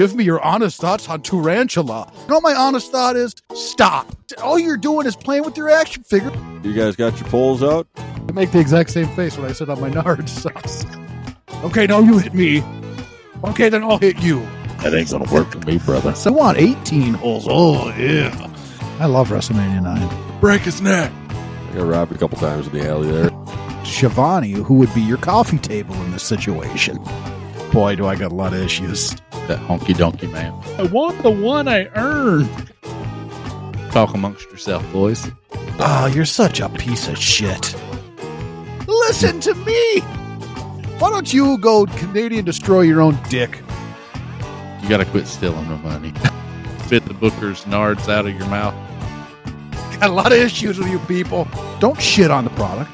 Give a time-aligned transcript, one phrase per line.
[0.00, 2.10] Give me your honest thoughts on Tarantula.
[2.22, 3.34] You know what my honest thought is?
[3.52, 4.10] Stop.
[4.42, 6.32] All you're doing is playing with your action figure.
[6.62, 7.86] You guys got your poles out?
[7.98, 11.64] I make the exact same face when I sit on my Nard nards.
[11.64, 12.64] okay, now you hit me.
[13.44, 14.40] Okay, then I'll hit you.
[14.78, 16.14] That ain't gonna work for me, brother.
[16.14, 17.46] So I want 18 holes.
[17.46, 18.50] Oh, yeah.
[19.00, 20.40] I love WrestleMania 9.
[20.40, 21.12] Break his neck.
[21.28, 23.84] I got robbed a couple times in the alley there.
[23.84, 26.98] Schiavone, who would be your coffee table in this situation.
[27.72, 29.10] Boy, do I got a lot of issues.
[29.46, 30.52] That honky donkey man.
[30.78, 32.72] I want the one I earned.
[33.92, 35.30] Talk amongst yourself, boys.
[35.78, 37.74] Oh, you're such a piece of shit.
[38.86, 40.00] Listen to me.
[40.98, 43.60] Why don't you go Canadian destroy your own dick?
[44.82, 46.12] You gotta quit stealing the money.
[46.84, 48.74] Spit the booker's nards out of your mouth.
[50.00, 51.46] Got a lot of issues with you people.
[51.78, 52.90] Don't shit on the product.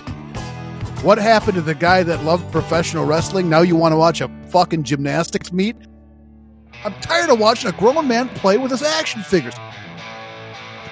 [1.03, 3.49] What happened to the guy that loved professional wrestling?
[3.49, 5.77] Now you want to watch a fucking gymnastics meet?
[6.83, 9.53] I'm tired of watching a grown man play with his action figures.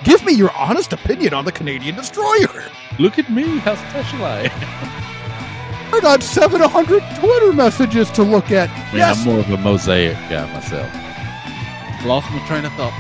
[0.05, 2.63] Give me your honest opinion on the Canadian Destroyer.
[2.99, 5.95] Look at me, how special I am.
[5.95, 8.69] I got 700 Twitter messages to look at.
[8.93, 10.93] I yes, I'm more of a mosaic guy myself.
[12.05, 12.93] Lost my train of thought.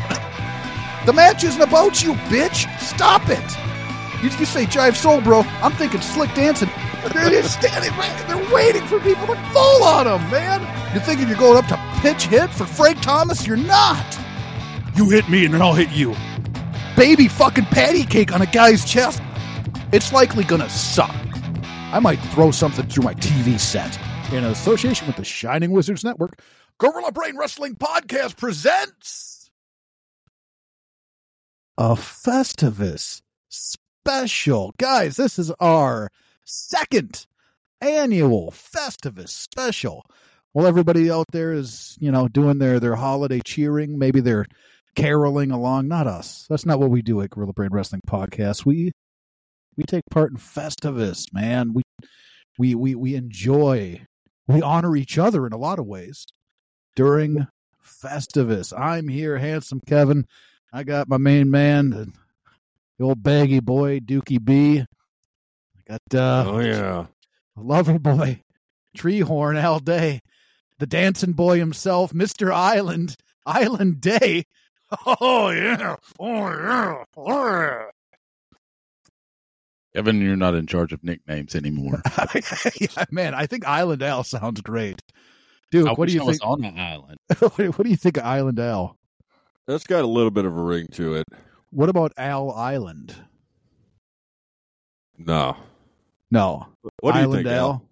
[1.04, 2.74] the match isn't about you, bitch.
[2.80, 3.73] Stop it.
[4.24, 5.42] You, you say Jive Soul, bro.
[5.60, 6.70] I'm thinking slick dancing.
[7.12, 10.62] They're just standing right They're waiting for people to fall on them, man.
[10.94, 13.46] You're thinking you're going up to pitch hit for Frank Thomas?
[13.46, 14.18] You're not.
[14.96, 16.14] You hit me and then I'll hit you.
[16.96, 19.20] Baby fucking patty cake on a guy's chest.
[19.92, 21.14] It's likely gonna suck.
[21.92, 23.98] I might throw something through my TV set.
[24.32, 26.40] In association with the Shining Wizards Network,
[26.78, 29.50] Gorilla Brain Wrestling Podcast presents
[31.76, 33.20] a Festivus
[34.04, 34.74] special.
[34.76, 36.10] Guys, this is our
[36.44, 37.26] second
[37.80, 40.04] annual Festivus special.
[40.52, 43.98] Well, everybody out there is, you know, doing their their holiday cheering.
[43.98, 44.44] Maybe they're
[44.94, 45.88] caroling along.
[45.88, 46.44] Not us.
[46.50, 48.66] That's not what we do at Gorilla Brain Wrestling Podcast.
[48.66, 48.92] We
[49.74, 51.72] we take part in Festivus, man.
[51.72, 51.82] We
[52.58, 54.02] we we we enjoy.
[54.46, 56.26] We honor each other in a lot of ways
[56.94, 57.46] during
[57.82, 58.78] Festivus.
[58.78, 60.26] I'm here, handsome Kevin.
[60.74, 62.12] I got my main man,
[62.98, 64.80] the the old baggy boy, Dookie B.
[64.80, 64.86] I
[65.88, 67.06] got uh Oh, yeah.
[67.56, 68.42] lover boy,
[68.96, 70.20] Treehorn all Day,
[70.78, 72.52] the dancing boy himself, Mr.
[72.52, 73.16] Island,
[73.46, 74.44] Island Day.
[75.20, 75.96] Oh yeah.
[76.20, 77.04] Oh yeah.
[77.16, 77.86] Oh, yeah.
[79.94, 82.00] Kevin, you're not in charge of nicknames anymore.
[82.80, 85.00] yeah, man, I think Island Al sounds great.
[85.72, 86.48] Dude, I what do you I was think?
[86.48, 87.18] on the island.
[87.38, 88.96] what do- what do you think of Island Al?
[89.66, 91.26] That's got a little bit of a ring to it.
[91.74, 93.16] What about Al Island?
[95.18, 95.56] No.
[96.30, 96.68] No.
[97.00, 97.82] What do you think, Al?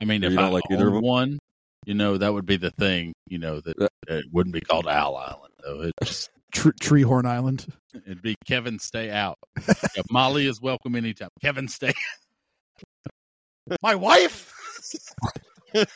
[0.00, 1.02] I mean, You if don't I like owned either of 'em?
[1.02, 1.38] one,
[1.84, 3.12] you know, that would be the thing.
[3.28, 5.82] You know that Uh, it wouldn't be called Owl Island though.
[5.82, 7.66] It just Tr- Treehorn Island.
[7.94, 9.38] it'd be Kevin stay out.
[9.68, 11.28] Yeah, Molly is welcome anytime.
[11.40, 11.92] Kevin stay.
[13.82, 14.52] My wife.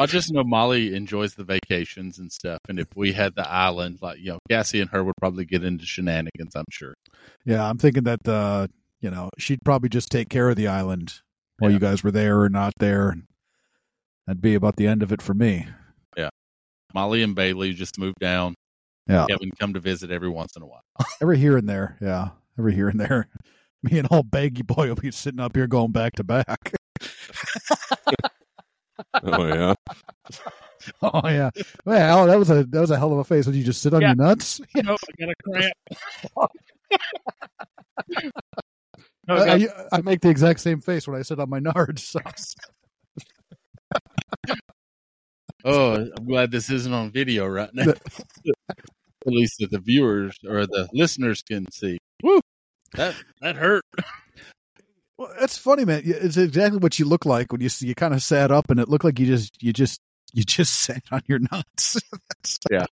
[0.00, 3.98] I just know Molly enjoys the vacations and stuff, and if we had the island,
[4.00, 6.56] like you know, Cassie and her would probably get into shenanigans.
[6.56, 6.94] I'm sure.
[7.44, 8.66] Yeah, I'm thinking that uh,
[9.00, 11.20] you know, she'd probably just take care of the island
[11.58, 11.74] while Yeah.
[11.74, 13.14] you guys were there or not there.
[14.26, 15.66] That'd be about the end of it for me.
[16.16, 16.30] Yeah,
[16.94, 18.54] Molly and Bailey just moved down.
[19.06, 19.26] Yeah.
[19.28, 20.84] Kevin come to visit every once in a while.
[21.20, 22.28] Every here and there, yeah.
[22.58, 23.28] Every here and there.
[23.82, 26.72] Me and old baggy boy will be sitting up here going back to back.
[29.22, 29.74] Oh, yeah.
[31.02, 31.50] oh yeah.
[31.84, 33.46] Well, that was a that was a hell of a face.
[33.46, 34.08] Would you just sit on Yeah.
[34.08, 34.60] your nuts?
[34.74, 35.74] You know, I got a cramp.
[39.28, 41.50] No, I I, got- I, I make the exact same face when I sit on
[41.50, 41.98] my nards.
[42.00, 42.54] Sauce.
[45.64, 47.90] Oh, I'm glad this isn't on video right now.
[47.90, 47.98] At
[49.26, 51.98] least that the viewers or the listeners can see.
[52.22, 52.40] Woo!
[52.94, 53.84] That that hurt.
[55.20, 56.00] Well, that's funny, man.
[56.02, 58.88] It's exactly what you look like when you you kind of sat up, and it
[58.88, 60.00] looked like you just you just
[60.32, 62.00] you just sat on your nuts.
[62.30, 62.86] that's, Yeah.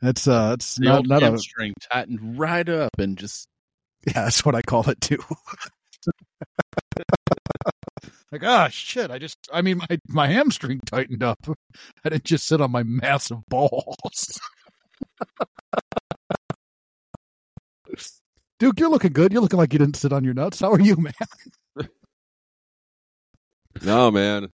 [0.00, 3.48] that's uh, it's The not not a hamstring tightened right up and just
[4.06, 4.14] yeah.
[4.14, 5.18] That's what I call it too.
[8.32, 9.10] like ah shit!
[9.10, 11.40] I just I mean my my hamstring tightened up.
[12.02, 14.40] I didn't just sit on my massive balls.
[18.58, 19.32] Duke, you're looking good.
[19.32, 20.60] You're looking like you didn't sit on your nuts.
[20.60, 20.96] How are you,
[21.76, 21.88] man?
[23.82, 24.48] No, man.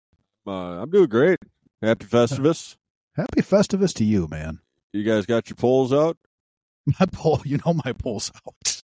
[0.47, 0.51] Uh,
[0.83, 1.39] I'm doing great.
[1.83, 2.77] Happy Festivus.
[3.15, 4.61] Happy Festivus to you, man.
[4.93, 6.17] You guys got your poles out?
[6.99, 8.83] My pole, you know, my pole's out.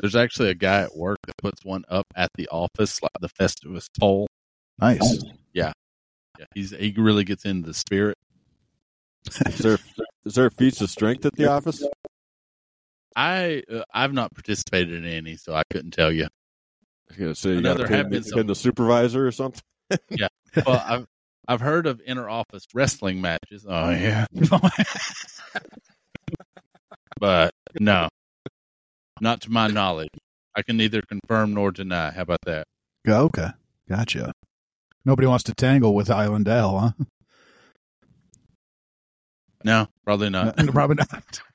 [0.00, 3.30] there's actually a guy at work that puts one up at the office like the
[3.30, 4.28] Festivus pole.
[4.78, 5.24] Nice.
[5.52, 5.72] Yeah,
[6.54, 8.16] he's he really gets into the spirit.
[9.46, 9.78] Is there
[10.24, 11.82] is there feats of strength at the office?
[13.16, 16.24] I uh, I've not participated in any, so I couldn't tell you.
[16.24, 16.28] I
[17.08, 19.26] was gonna say you I know got there to have been pin, some- the supervisor
[19.26, 19.62] or something.
[20.10, 20.28] Yeah,
[20.66, 21.06] well, I've
[21.48, 23.66] I've heard of inter office wrestling matches.
[23.68, 24.26] Oh yeah,
[27.20, 28.08] but no,
[29.20, 30.08] not to my knowledge.
[30.54, 32.10] I can neither confirm nor deny.
[32.10, 32.64] How about that?
[33.06, 33.48] Go, okay.
[33.88, 34.32] Gotcha.
[35.04, 36.90] Nobody wants to tangle with Island Dale, huh?
[39.64, 40.58] No, probably not.
[40.58, 41.40] No, Probably not.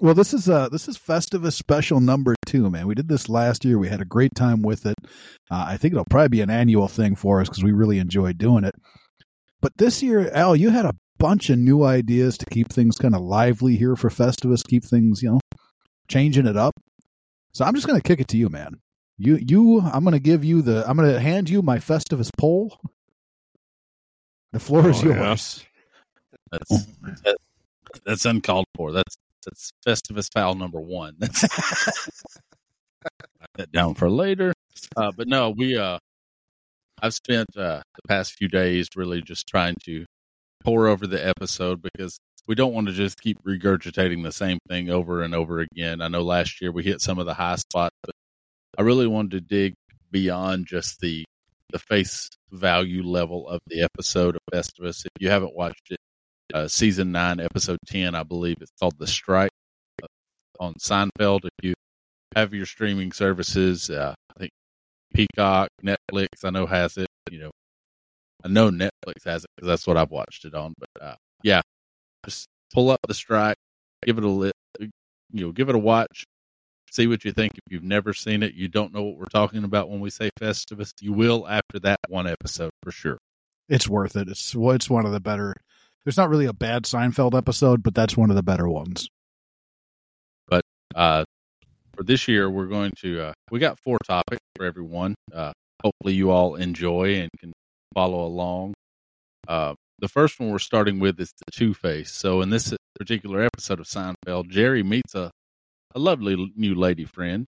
[0.00, 2.86] well, this is uh this is Festivus special number two, man.
[2.86, 3.78] We did this last year.
[3.78, 4.96] We had a great time with it.
[5.50, 8.38] Uh, I think it'll probably be an annual thing for us because we really enjoyed
[8.38, 8.74] doing it.
[9.60, 13.14] But this year, Al, you had a bunch of new ideas to keep things kind
[13.14, 15.40] of lively here for Festivus, keep things, you know,
[16.08, 16.74] changing it up.
[17.52, 18.80] So I'm just gonna kick it to you, man.
[19.16, 22.76] You you I'm gonna give you the I'm gonna hand you my Festivus pole.
[24.52, 25.28] The floor is Oh, yeah.
[25.28, 25.64] yours.
[26.50, 26.68] That's
[27.22, 27.36] that,
[28.04, 28.92] that's uncalled for.
[28.92, 31.16] That's that's Festivus foul number one.
[31.18, 32.08] That's
[33.56, 34.54] that down for later.
[34.96, 35.98] Uh, but no, we uh,
[37.02, 40.06] I've spent uh, the past few days really just trying to
[40.64, 44.90] pore over the episode because we don't want to just keep regurgitating the same thing
[44.90, 46.00] over and over again.
[46.00, 48.14] I know last year we hit some of the high spots, but
[48.78, 49.74] I really wanted to dig
[50.10, 51.24] beyond just the
[51.72, 55.04] the face value level of the episode of Festivus.
[55.04, 55.98] If you haven't watched it,
[56.52, 59.50] uh, season nine, episode ten, I believe it's called "The Strike"
[60.02, 60.06] uh,
[60.60, 61.44] on Seinfeld.
[61.44, 61.74] If you
[62.34, 64.50] have your streaming services, uh, I think
[65.14, 67.08] Peacock, Netflix, I know has it.
[67.30, 67.50] You know,
[68.44, 70.74] I know Netflix has it because that's what I've watched it on.
[70.78, 71.62] But uh, yeah,
[72.26, 73.56] just pull up "The Strike,"
[74.04, 74.90] give it a lit, you
[75.32, 76.24] know, give it a watch.
[76.90, 77.54] See what you think.
[77.54, 80.30] If you've never seen it, you don't know what we're talking about when we say
[80.40, 80.92] Festivus.
[81.00, 83.18] You will after that one episode for sure.
[83.68, 84.28] it's worth it.
[84.28, 85.54] It's it's one of the better.
[86.04, 89.08] There's not really a bad Seinfeld episode, but that's one of the better ones.
[90.48, 90.62] But
[90.94, 91.24] uh,
[91.96, 95.14] for this year, we're going to uh, we got four topics for everyone.
[95.32, 95.52] Uh,
[95.82, 97.52] hopefully, you all enjoy and can
[97.94, 98.74] follow along.
[99.48, 102.12] Uh, the first one we're starting with is the Two Face.
[102.12, 105.30] So, in this particular episode of Seinfeld, Jerry meets a
[105.94, 107.46] a lovely new lady friend,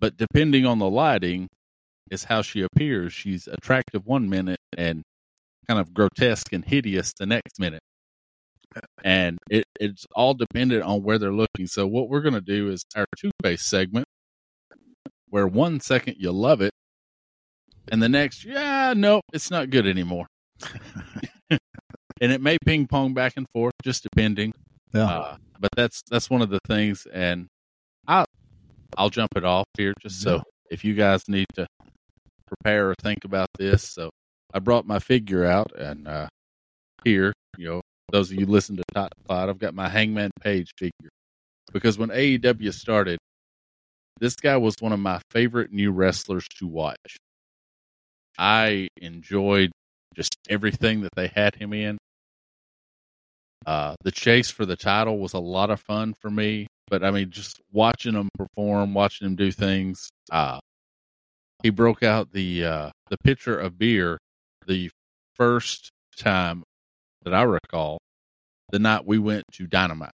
[0.00, 1.48] but depending on the lighting,
[2.10, 3.12] is how she appears.
[3.12, 5.02] She's attractive one minute and
[5.70, 7.80] kind of grotesque and hideous the next minute
[9.02, 11.66] and it, it's all dependent on where they're looking.
[11.66, 14.06] So what we're going to do is our two face segment,
[15.28, 16.72] where one second you love it,
[17.90, 20.26] and the next, yeah, no, it's not good anymore.
[21.50, 21.60] and
[22.32, 24.52] it may ping pong back and forth, just depending.
[24.92, 25.08] Yeah.
[25.08, 27.46] Uh, but that's that's one of the things, and
[28.06, 28.24] I
[28.96, 31.66] I'll jump it off here just so if you guys need to
[32.46, 33.90] prepare or think about this.
[33.90, 34.10] So
[34.52, 36.28] I brought my figure out, and uh,
[37.04, 37.80] here, you know,
[38.10, 41.10] those of you listen to Top Five, I've got my Hangman Page figure
[41.72, 43.18] because when AEW started,
[44.18, 47.16] this guy was one of my favorite new wrestlers to watch.
[48.38, 49.70] I enjoyed
[50.14, 51.98] just everything that they had him in.
[53.66, 57.10] Uh, the chase for the title was a lot of fun for me, but I
[57.10, 60.08] mean, just watching him perform, watching him do things.
[60.32, 60.58] Uh,
[61.62, 64.18] he broke out the uh, the pitcher of beer
[64.66, 64.90] the
[65.34, 66.62] first time
[67.22, 67.98] that I recall
[68.70, 70.12] the night we went to Dynamite.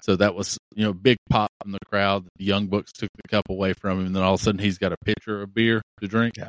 [0.00, 2.26] So that was, you know, big pop in the crowd.
[2.36, 4.60] The Young Bucks took the cup away from him, and then all of a sudden
[4.60, 6.34] he's got a pitcher of beer to drink.
[6.38, 6.48] I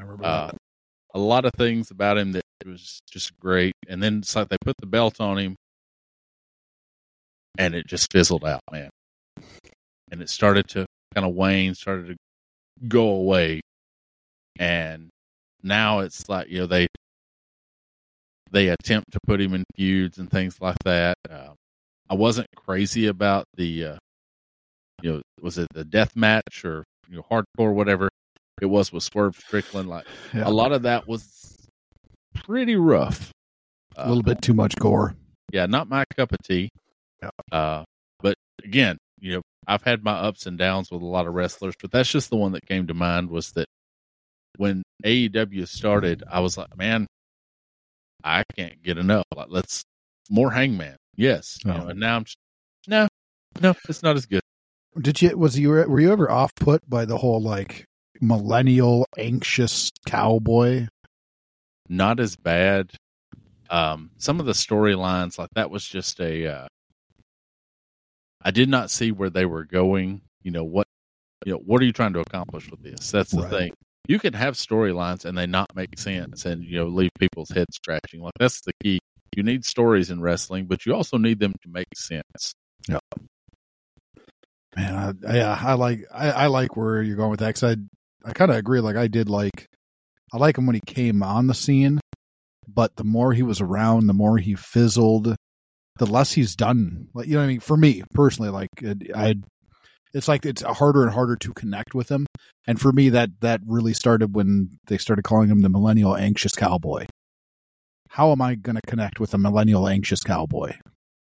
[0.00, 0.50] remember Uh,
[1.14, 3.72] a lot of things about him that it was just great.
[3.88, 5.56] And then it's like they put the belt on him,
[7.58, 8.90] and it just fizzled out, man.
[10.10, 12.16] And it started to kind of wane, started to
[12.86, 13.60] go away,
[14.58, 15.08] and
[15.62, 16.86] now it's like you know they
[18.50, 21.16] they attempt to put him in feuds and things like that.
[21.30, 21.50] Uh,
[22.08, 23.96] I wasn't crazy about the uh,
[25.02, 28.08] you know was it the death match or you know hardcore whatever
[28.60, 29.88] it was with Swerve Strickland.
[29.88, 30.48] Like Yeah.
[30.48, 31.56] a lot of that was
[32.34, 33.30] pretty rough.
[33.96, 35.14] a little bit too much gore.
[35.52, 36.68] yeah, not my cup of tea.
[37.22, 37.30] Yeah.
[37.52, 37.84] Uh,
[38.20, 41.74] but again, you know, I've had my ups and downs with a lot of wrestlers,
[41.80, 43.66] but that's just the one that came to mind was that
[44.56, 47.06] when AEW started, I was like, man,
[48.24, 49.24] I can't get enough.
[49.34, 49.82] Like, let's
[50.28, 50.96] more Hangman.
[51.16, 51.58] Yes.
[51.64, 51.78] You Oh.
[51.78, 52.36] know, and now I'm just,
[52.86, 53.08] no,
[53.60, 54.42] no, it's not as good.
[55.00, 57.84] Did you was you were you ever off put by the whole like
[58.20, 60.86] millennial anxious cowboy?
[61.88, 62.92] not as bad.
[63.68, 66.46] Um, some of the storylines, like that, was just a.
[66.46, 66.66] Uh,
[68.42, 70.22] I did not see where they were going.
[70.42, 70.86] You know what?
[71.46, 73.10] You know what are you trying to accomplish with this?
[73.10, 73.50] That's the Right.
[73.50, 73.72] thing.
[74.10, 77.76] You can have storylines and they not make sense and you know leave people's heads
[77.76, 78.20] scratching.
[78.20, 78.98] Like that's the key.
[79.36, 82.52] You need stories in wrestling, but you also need them to make sense.
[82.88, 82.98] Yeah.
[84.74, 87.54] Man, I, yeah, I like I, I like where you're going with that.
[87.54, 87.76] Cause I
[88.28, 88.80] I kind of agree.
[88.80, 89.68] Like I did like
[90.32, 92.00] I like him when he came on the scene,
[92.66, 95.36] but the more he was around, the more he fizzled,
[95.98, 97.06] the less he's done.
[97.14, 97.60] Like you know what I mean?
[97.60, 98.70] For me personally, like
[99.14, 99.36] I,
[100.12, 102.26] it's like it's harder and harder to connect with him.
[102.66, 106.54] And for me, that that really started when they started calling him the millennial anxious
[106.54, 107.06] cowboy.
[108.08, 110.72] How am I going to connect with a millennial anxious cowboy?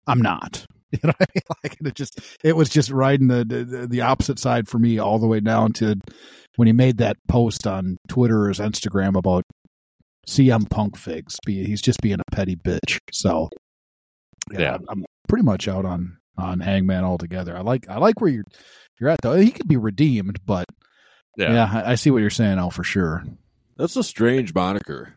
[0.08, 0.66] I'm not.
[0.94, 1.44] You know what I mean?
[1.63, 5.20] Like it just it was just riding the, the the opposite side for me all
[5.20, 5.96] the way down to
[6.58, 9.46] when he made that post on Twitter or his Instagram about
[10.28, 11.38] CM Punk figs.
[11.48, 12.98] He's just being a petty bitch.
[13.13, 13.48] So
[14.51, 14.75] Yeah.
[14.75, 17.56] I'm, I'm pretty much out on on Hangman altogether.
[17.56, 18.46] I like I like where you're
[19.00, 19.36] you're at though.
[19.36, 20.66] He could be redeemed, but
[21.38, 21.54] Yeah.
[21.54, 23.24] yeah, I, I see what you're saying, Al, for sure.
[23.78, 25.14] That's a strange moniker.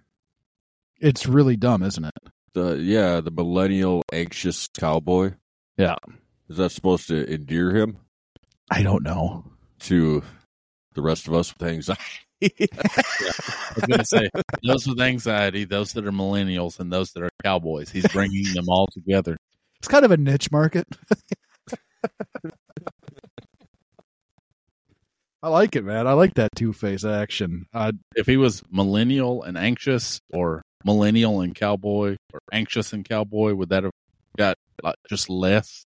[1.00, 2.14] It's really dumb, isn't it?
[2.54, 5.32] The yeah, the millennial anxious cowboy.
[5.76, 5.96] Yeah.
[6.48, 7.96] Is that supposed to endear him
[8.70, 9.44] I don't know.
[9.80, 10.22] to
[10.94, 12.00] the rest of us with anxiety?
[12.42, 12.48] I
[13.74, 14.28] was going to say
[14.62, 17.90] those with anxiety, those that are millennials, and those that are cowboys.
[17.90, 19.36] He's bringing them all together.
[19.84, 20.86] It's kind of a niche market.
[25.42, 26.06] I like it, man.
[26.06, 27.66] I like that two face action.
[27.74, 33.52] Uh, If he was millennial and anxious, or millennial and cowboy, or anxious and cowboy,
[33.52, 33.92] would that have
[34.38, 35.84] got like, just less?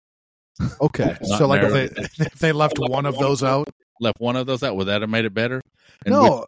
[0.81, 1.83] okay, so like if they
[2.25, 3.69] if they left one of those out,
[3.99, 5.61] Left one of those out, would that have made it better?
[6.03, 6.47] And no,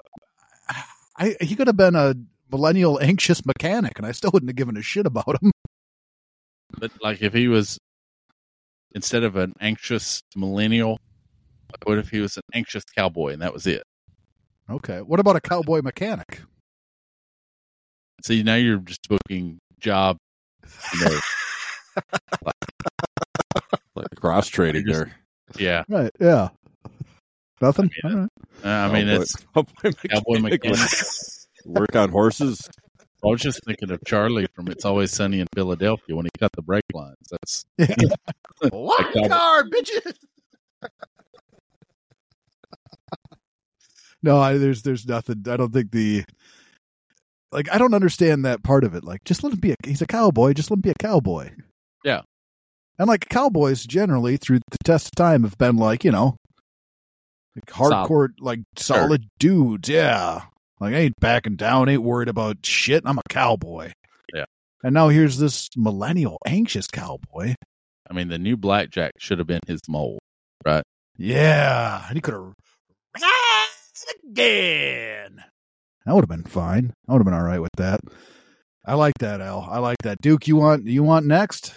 [1.15, 2.15] I he could have been a
[2.51, 5.51] millennial anxious mechanic, and I still wouldn't have given a shit about him.
[6.79, 7.77] But like if he was
[8.93, 10.99] instead of an anxious millennial,
[11.83, 13.83] what if he was an anxious cowboy and that was it?
[14.69, 16.41] Okay, what about a cowboy mechanic?
[18.23, 20.17] See, now you're just booking job.
[20.95, 21.19] You know,
[23.95, 25.11] like cross trading Just- there.
[25.57, 26.11] yeah, Right?
[26.19, 26.49] Yeah.
[27.61, 27.89] Nothing.
[28.03, 28.29] I All right.
[28.63, 29.35] Uh, I mean Cowboy- it's.
[29.53, 30.63] cowboy Cowboy mechanic.
[30.63, 30.87] mechanic.
[31.65, 32.67] Work on horses.
[33.25, 36.51] I was just thinking of Charlie from It's Always Sunny in Philadelphia when he cut
[36.51, 37.15] the brake lines.
[37.31, 37.87] That's Yeah.
[38.71, 40.15] Like cowboy- card, bitches.
[44.23, 45.43] no, I, there's there's nothing.
[45.49, 46.23] I don't think the
[47.51, 49.03] like I don't understand that part of it.
[49.03, 50.53] Like, just let him be a he's a cowboy.
[50.53, 51.51] Just let him be a cowboy.
[52.03, 52.21] Yeah.
[52.97, 56.37] And like cowboys generally through the test of time have been like you know
[57.55, 59.89] like hardcore like solid dudes.
[59.89, 60.43] Yeah.
[60.79, 61.89] Like I ain't backing down.
[61.89, 63.03] Ain't worried about shit.
[63.05, 63.91] I'm a cowboy.
[64.33, 64.45] Yeah.
[64.83, 67.55] And now here's this millennial anxious cowboy.
[68.09, 70.19] I mean the new blackjack should have been his mold.
[70.65, 70.83] Right?
[71.17, 72.53] Yeah, and he could have
[74.35, 75.43] again.
[76.05, 76.93] That would have been fine.
[77.07, 77.99] I would have been all right with that.
[78.85, 79.67] I like that, Al.
[79.69, 80.21] I like that.
[80.21, 81.73] Duke, you want you want next?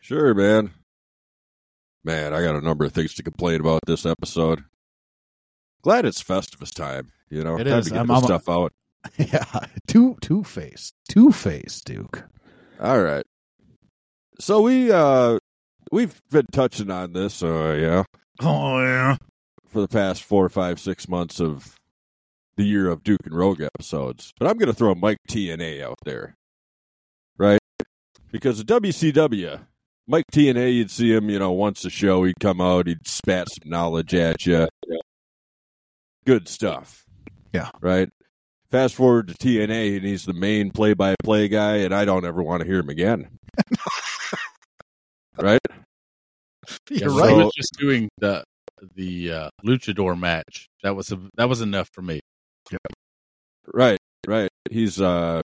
[0.00, 0.70] Sure, man.
[2.02, 4.64] Man, I got a number of things to complain about this episode.
[5.82, 7.12] Glad it's Festivus time.
[7.30, 7.84] You know, It time is.
[7.86, 8.72] to get I'm- this I'm- stuff out.
[9.16, 9.44] yeah,
[9.86, 12.24] two two face, two face, Duke.
[12.78, 13.24] All right.
[14.38, 15.38] So we uh
[15.90, 18.02] we've been touching on this, uh yeah,
[18.40, 19.16] Oh yeah.
[19.68, 21.76] for the past four, five, six months of
[22.56, 24.32] the year of Duke and Rogue episodes.
[24.38, 26.34] But I'm gonna throw Mike Tenay out there.
[27.38, 27.60] Right?
[28.30, 29.60] Because the WCW,
[30.06, 33.48] Mike Tenay, you'd see him, you know, once a show, he'd come out, he'd spat
[33.48, 34.68] some knowledge at you.
[36.26, 37.04] Good stuff.
[37.52, 37.70] Yeah.
[37.80, 38.10] Right?
[38.70, 42.24] Fast forward to TNA, and he's the main play by play guy, and I don't
[42.24, 43.38] ever want to hear him again.
[45.38, 45.60] right?
[46.88, 47.30] You're So right.
[47.30, 48.44] He was just doing the
[48.94, 50.68] the uh, luchador match.
[50.82, 52.20] That was a, that was enough for me.
[53.72, 54.50] Right, right.
[54.70, 55.42] He's uh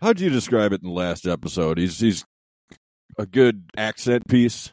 [0.00, 1.78] how'd you describe it in the last episode?
[1.78, 2.24] He's he's
[3.18, 4.72] a good accent piece.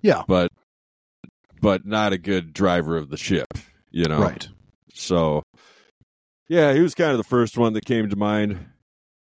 [0.00, 0.22] Yeah.
[0.26, 0.50] But
[1.60, 3.48] but not a good driver of the ship,
[3.90, 4.20] you know.
[4.20, 4.48] Right.
[4.94, 5.42] So
[6.48, 8.66] yeah, he was kind of the first one that came to mind.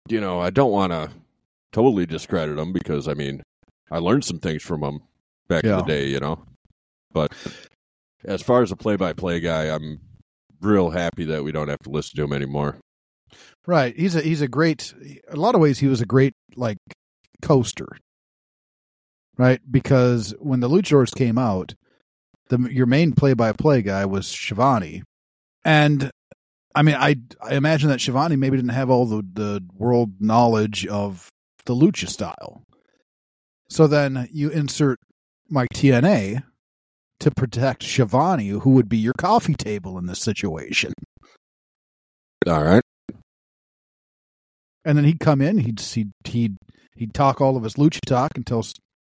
[0.09, 1.11] You know, I don't want to
[1.73, 3.43] totally discredit him because I mean,
[3.91, 5.01] I learned some things from him
[5.49, 6.43] back in the day, you know.
[7.13, 7.33] But
[8.25, 10.01] as far as a play-by-play guy, I'm
[10.61, 12.79] real happy that we don't have to listen to him anymore.
[13.67, 13.97] Right.
[13.97, 14.95] He's a he's a great.
[15.29, 16.79] A lot of ways, he was a great like
[17.43, 17.89] coaster.
[19.39, 21.75] Right, because when the Luchadors came out,
[22.49, 25.03] the your main play-by-play guy was Schiavone,
[25.67, 26.11] and
[26.75, 30.87] I mean, I I imagine that Schiavone maybe didn't have all the the world knowledge
[30.87, 31.29] of
[31.65, 32.63] the lucha style.
[33.69, 35.01] So then you insert
[35.51, 36.43] Mike Tenay,
[37.21, 40.93] to protect Schiavone, who would be your coffee table in this situation.
[42.47, 42.83] All right.
[44.85, 46.57] And then he'd come in, he'd he'd he'd,
[46.95, 48.65] he'd talk all of his lucha talk until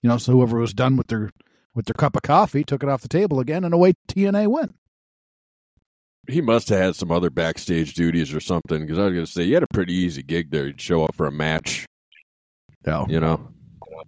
[0.02, 1.32] you know, so whoever was done with their
[1.74, 4.76] with their cup of coffee took it off the table again, and away Tenay went.
[6.28, 9.32] He must have had some other backstage duties or something because I was going to
[9.32, 10.68] say, you had a pretty easy gig there.
[10.68, 11.86] You'd show up for a match,
[12.86, 13.50] No, you know,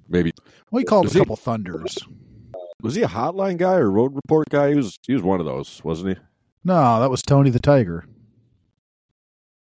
[0.07, 0.31] maybe.
[0.72, 1.98] well, he called Was a he- couple thunders.
[2.81, 4.69] Was he a hotline guy or road report guy?
[4.69, 6.24] He was, he was one of those, wasn't he?
[6.63, 8.05] No, that was Tony the Tiger.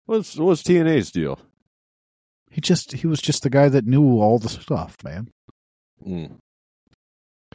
[0.05, 1.39] What's, what's Tenay's deal?
[2.49, 5.29] He just he was just the guy that knew all the stuff, man.
[6.05, 6.37] Mm.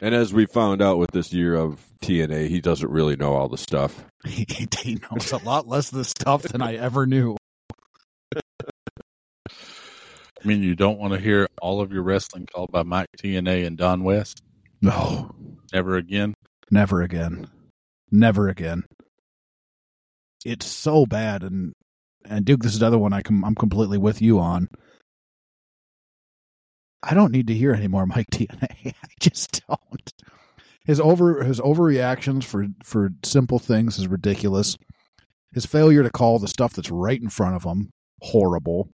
[0.03, 3.47] And as we found out with this year of TNA, he doesn't really know all
[3.47, 4.03] the stuff.
[4.25, 4.45] He,
[4.81, 7.35] he knows a lot less of the stuff than I ever knew.
[8.35, 8.41] I
[10.45, 13.77] mean, you don't want to hear all of your wrestling called by Mike Tenay and
[13.77, 14.41] Don West
[14.81, 15.35] No,
[15.73, 16.33] Never again.
[16.71, 17.47] never again,
[18.11, 18.83] never again.
[20.45, 21.73] It's so bad, and
[22.25, 24.67] and Duke, this is another one I com- I'm completely with you on.
[27.03, 28.87] I don't need to hear any more Mike Tenay.
[28.87, 30.13] I just don't.
[30.85, 34.77] His over his overreactions for for simple things is ridiculous.
[35.53, 37.89] His failure to call the stuff that's right in front of him
[38.21, 38.89] horrible.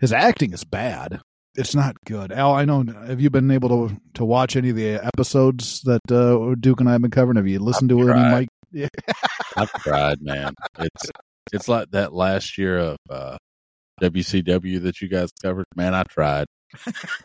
[0.00, 1.20] His acting is bad.
[1.54, 2.32] It's not good.
[2.32, 2.84] Al, I know.
[3.06, 6.88] Have you been able to to watch any of the episodes that uh, Duke and
[6.88, 7.36] I have been covering?
[7.36, 8.20] Have you listened to any.
[8.30, 8.48] Mike?
[9.56, 10.54] I've tried, man.
[10.78, 11.10] It's
[11.52, 13.36] it's like that last year of uh,
[14.00, 15.66] WCW that you guys covered.
[15.76, 16.46] Man, I tried,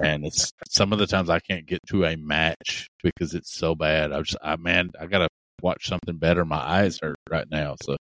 [0.02, 3.76] and it's some of the times I can't get to a match because it's so
[3.76, 4.12] bad.
[4.12, 5.28] I just, I man, I gotta
[5.62, 6.46] watch something better.
[6.46, 7.98] My eyes hurt right now, so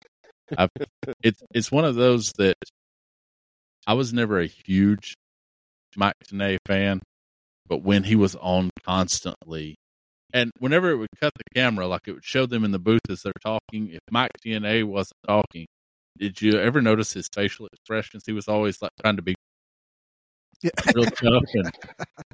[0.57, 0.71] I've,
[1.23, 2.57] it's it's one of those that
[3.87, 5.15] I was never a huge
[5.97, 7.01] Mike Tenay fan,
[7.67, 9.77] but when he was on constantly,
[10.33, 13.01] and whenever it would cut the camera, like it would show them in the booth
[13.09, 13.91] as they're talking.
[13.91, 15.67] If Mike Tenay wasn't talking,
[16.19, 18.25] did you ever notice his facial expressions?
[18.27, 19.35] He was always like trying to be
[20.63, 20.71] Yeah.
[20.95, 21.73] real tough, and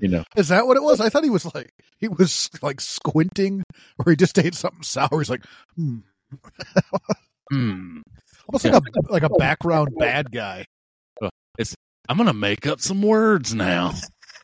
[0.01, 1.01] you know, Is that what it was?
[1.01, 3.63] I thought he was like he was like squinting,
[3.99, 5.19] or he just ate something sour.
[5.19, 5.45] He's like,
[5.77, 5.99] hmm.
[7.53, 8.01] hmm,
[8.49, 8.81] almost like a
[9.13, 10.65] like a background bad guy.
[12.09, 13.95] I'm gonna make up some words now.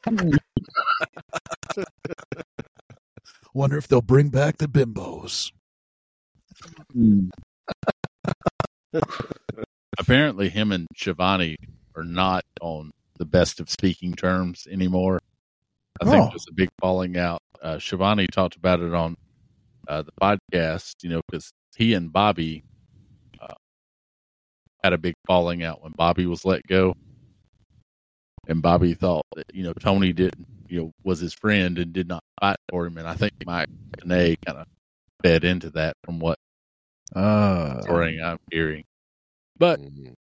[3.55, 5.53] Wonder if they'll bring back the bimbos.
[9.99, 11.57] Apparently, him and Schiavone
[11.95, 12.91] are not on
[13.23, 15.21] the best of speaking terms anymore.
[16.01, 16.29] I think Oh.
[16.31, 17.39] there's a big falling out.
[17.63, 19.15] Uh, Schiavone talked about it on
[19.87, 22.65] uh, the podcast, you know, because he and Bobby
[23.41, 23.55] uh,
[24.83, 26.95] had a big falling out when Bobby was let go.
[28.49, 32.09] And Bobby thought that, you know, Tony didn't, you know, was his friend and did
[32.09, 32.99] not fight for him.
[32.99, 34.67] And I think Mike Tenay kind of
[35.23, 36.39] fed into that from what
[37.15, 38.83] Uh, story I'm hearing.
[39.57, 40.15] But Mm.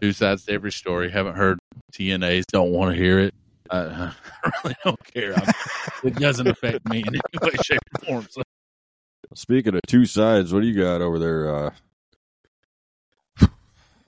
[0.00, 1.10] Two sides to every story.
[1.10, 1.58] Haven't heard
[1.92, 2.46] Tenay's.
[2.46, 3.34] Don't want to hear it.
[3.70, 3.78] I,
[4.44, 5.34] I really don't care.
[5.34, 5.52] I'm,
[6.04, 8.28] it doesn't affect me in any way, shape, or form.
[8.30, 8.42] So
[9.34, 11.70] Speaking of two sides, what do you got over there, uh,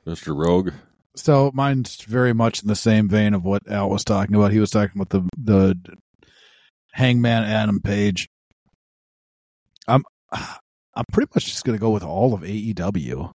[0.06, 0.36] Mr.
[0.36, 0.72] Rogue?
[1.14, 4.52] so mine's very much in the same vein of what Al was talking about.
[4.52, 5.96] He was talking about the the
[6.92, 8.28] Hangman Adam Page.
[9.86, 13.30] I'm I'm pretty much just gonna go with all of AEW.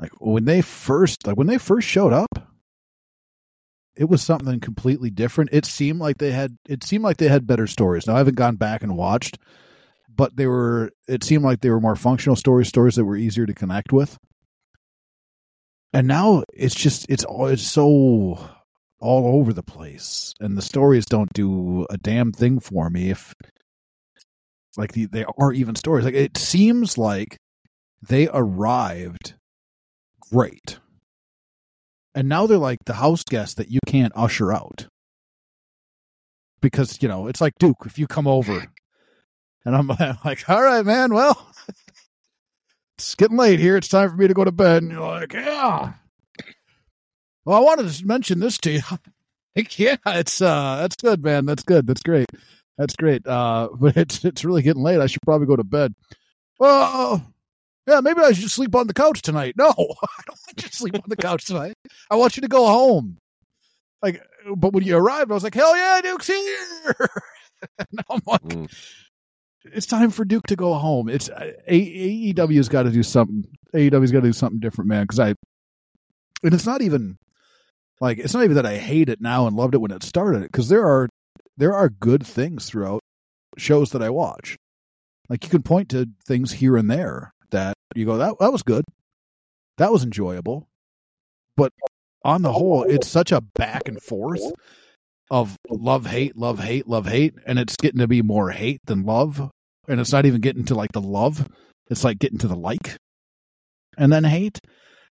[0.00, 2.50] Like when they first like when they first showed up,
[3.96, 5.50] it was something completely different.
[5.52, 8.06] It seemed like they had it seemed like they had better stories.
[8.06, 9.38] Now I haven't gone back and watched,
[10.08, 13.44] but they were it seemed like they were more functional stories, stories that were easier
[13.44, 14.16] to connect with.
[15.92, 18.38] And now it's just it's all it's so
[19.00, 23.10] all over the place, and the stories don't do a damn thing for me.
[23.10, 23.34] If
[24.78, 27.36] like the, they are even stories, like it seems like
[28.00, 29.34] they arrived
[30.32, 30.78] great,
[32.14, 34.88] and now they're like the house guest that you can't usher out
[36.60, 38.66] because you know it's like Duke if you come over,
[39.64, 39.86] and I'm
[40.24, 41.46] like, all right, man, well.
[43.00, 43.78] It's getting late here.
[43.78, 44.82] It's time for me to go to bed.
[44.82, 45.94] And you're like, yeah.
[47.46, 48.80] Well, I wanted to mention this to you.
[49.56, 51.44] Like, yeah, it's uh that's good, man.
[51.44, 51.84] That's good.
[51.84, 52.28] That's great.
[52.78, 53.26] That's great.
[53.26, 55.00] Uh but it's it's really getting late.
[55.00, 55.92] I should probably go to bed.
[56.60, 57.26] Well,
[57.90, 59.54] yeah, maybe I should sleep on the couch tonight.
[59.56, 61.74] No, I don't want you to sleep on the couch tonight.
[62.10, 63.18] I want you to go home.
[64.02, 64.22] Like,
[64.56, 66.96] but when you arrived, I was like, hell yeah, Duke's here.
[67.92, 68.72] now I'm like, Mm.
[69.64, 71.08] it's time for Duke to go home.
[71.10, 73.44] It's uh, AEW's got to do something.
[73.74, 75.02] AEW's got to do something different, man.
[75.02, 75.28] Because I,
[76.42, 77.18] and it's not even
[78.00, 80.42] like it's not even that I hate it now and loved it when it started.
[80.44, 81.08] Because there are
[81.58, 83.00] there are good things throughout
[83.58, 84.56] shows that I watch.
[85.28, 87.32] Like you can point to things here and there
[87.94, 88.84] you go that that was good,
[89.78, 90.68] that was enjoyable,
[91.56, 91.72] but
[92.24, 94.42] on the whole, it's such a back and forth
[95.30, 99.04] of love hate love hate love hate, and it's getting to be more hate than
[99.04, 99.50] love,
[99.88, 101.48] and it's not even getting to like the love.
[101.88, 102.96] It's like getting to the like,
[103.96, 104.58] and then hate.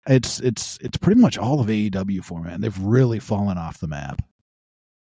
[0.08, 2.62] It's it's it's pretty much all of AEW format.
[2.62, 4.22] They've really fallen off the map.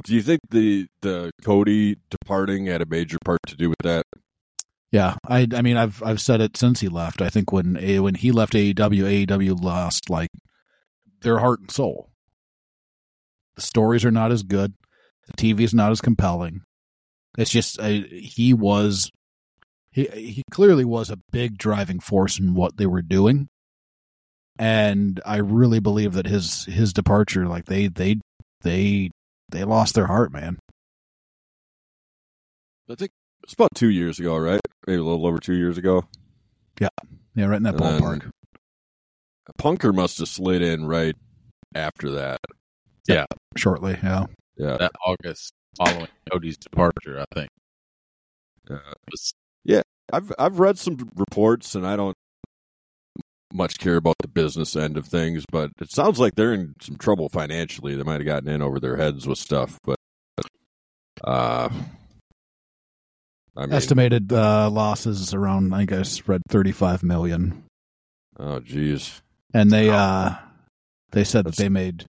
[0.04, 4.06] Do you think the the Cody departing had a major part to do with that?
[4.92, 7.22] Yeah, I I mean I've I've said it since he left.
[7.22, 10.30] I think when A when he left AEW, AEW lost like
[11.22, 12.10] their heart and soul.
[13.56, 14.74] The stories are not as good.
[15.28, 16.62] The TV is not as compelling.
[17.38, 19.12] It's just he was
[19.92, 23.50] he he clearly was a big driving force in what they were doing.
[24.58, 28.18] And I really believe that his his departure like they they
[28.62, 29.12] they
[29.50, 30.58] they lost their heart, man.
[32.90, 33.12] I think
[33.44, 34.62] it's about two years ago, right?
[34.88, 36.06] Maybe a little over two years ago.
[36.80, 36.88] Yeah,
[37.36, 38.30] yeah, right in that And ballpark.
[39.60, 41.16] Punker must have slid in right
[41.76, 42.40] after that.
[43.08, 43.26] Yeah.
[43.56, 44.26] Shortly, yeah.
[44.58, 44.78] Yeah.
[44.78, 47.50] That August following Cody's departure, I think.
[48.70, 48.80] Yeah.
[49.12, 49.34] Was-
[50.14, 52.16] I've I've read some reports, and I don't
[53.54, 56.96] much care about the business end of things, but it sounds like they're in some
[56.96, 57.94] trouble financially.
[57.96, 59.98] They might have gotten in over their heads with stuff, but
[61.26, 61.68] uh,
[63.58, 67.64] I mean, Estimated uh, losses around I guess read thirty five million.
[68.40, 69.22] oh geez,
[69.54, 70.36] and they uh
[71.12, 72.06] they said that they made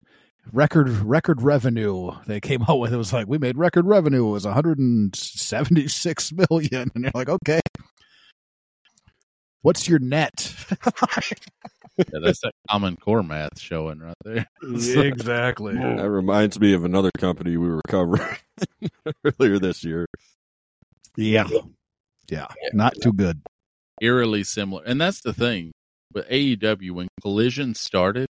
[0.52, 2.10] record record revenue.
[2.26, 4.28] They came out with it was like we made record revenue.
[4.28, 6.90] It was 176 million.
[6.94, 7.60] And you're like okay.
[9.62, 10.54] What's your net?
[11.98, 14.46] Yeah, that's that common core math showing right there.
[14.62, 15.74] exactly.
[15.74, 18.36] That reminds me of another company we were covering
[19.24, 20.06] earlier this year.
[21.18, 21.46] Yeah
[22.30, 23.40] yeah not too good
[24.00, 24.82] Eerily similar.
[24.84, 25.72] And that's the thing.
[26.12, 28.26] But AEW, when Collision started,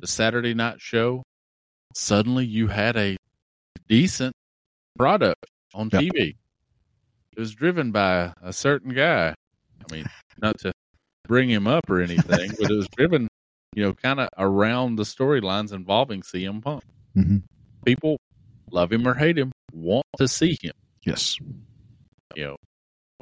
[0.00, 1.22] the Saturday night show,
[1.94, 3.16] suddenly you had a
[3.88, 4.32] decent
[4.96, 5.44] product
[5.74, 5.90] on.
[5.90, 6.34] TV.
[7.36, 9.34] It was driven by a certain guy.
[9.88, 10.06] I mean,
[10.42, 10.72] not to
[11.28, 13.28] bring him up or anything, but it was driven,
[13.74, 16.82] you know, kind of around the storylines involving CM Punk.
[17.16, 17.42] Mhm.
[17.84, 18.18] People
[18.72, 20.72] love him or hate him, want to see him.
[21.04, 21.38] yes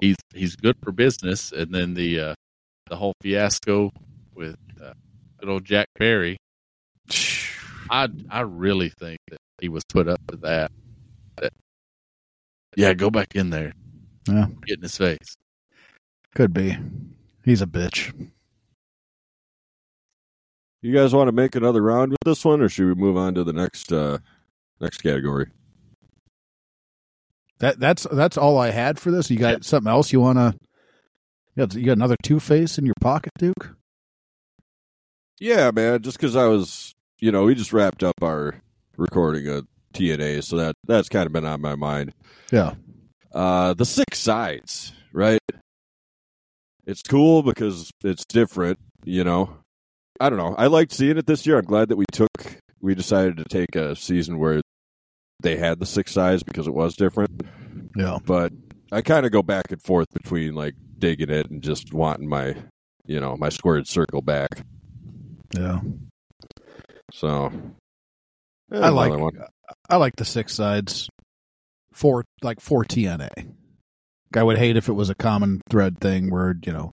[0.00, 1.52] he's he's good for business.
[1.52, 2.34] And then the uh,
[2.88, 3.90] the whole fiasco
[4.34, 4.92] with uh,
[5.40, 6.36] good old Jack Perry,
[7.90, 10.70] I I really think that he was put up to that.
[11.40, 11.52] That
[12.76, 13.72] yeah, go back in there,
[14.28, 14.46] Yeah.
[14.66, 15.34] get in his face.
[16.34, 16.76] could be
[17.44, 18.12] he's a bitch
[20.82, 23.34] You guys want to make another round with this one, or should we move on
[23.34, 24.18] to the next uh,
[24.80, 25.46] next category?
[27.58, 30.54] That that's that's all i had for this you got something else you want to
[31.56, 33.76] yeah, you got another two face in your pocket duke
[35.40, 36.02] Yeah, man.
[36.02, 38.60] Just because I was, you know, we just wrapped up our
[38.96, 42.12] recording of TNA, so that that's kind of been on my mind.
[42.50, 42.74] yeah
[43.32, 45.40] Uh, the six sides, right?
[46.86, 49.56] It's cool because it's different, you know.
[50.20, 50.54] I don't know.
[50.56, 51.58] I liked seeing it this year.
[51.58, 52.30] I'm glad that we took,
[52.80, 54.62] we decided to take a season where
[55.40, 57.42] they had the six sides because it was different.
[57.96, 58.52] yeah But
[58.92, 62.56] I kind of go back and forth between like digging it and just wanting my,
[63.06, 64.48] you know, my squared circle back.
[65.54, 65.80] yeah
[67.12, 67.52] So
[68.72, 69.12] I like.
[69.88, 71.08] I like the six sides
[71.92, 73.52] for like for TNA.
[74.34, 76.92] I would hate if it was a common thread thing where you know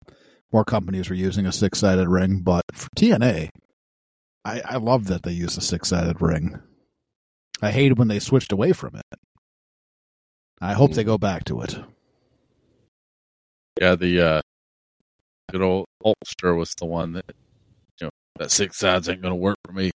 [0.52, 3.50] more companies were using a six sided ring, but for TNA,
[4.46, 6.60] I, I love that they use a six sided ring.
[7.64, 9.20] I hated when they switched away from it.
[10.60, 11.78] I hope they go back to it.
[13.80, 14.42] Yeah, the uh,
[15.52, 17.26] good old Hulkster was the one that
[18.00, 19.92] you know that six sides ain't gonna work for me.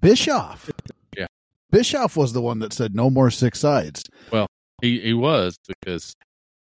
[0.00, 0.70] Bischoff.
[1.16, 1.26] Yeah.
[1.70, 4.02] Bischoff was the one that said no more six sides.
[4.32, 4.48] Well,
[4.82, 6.12] he he was because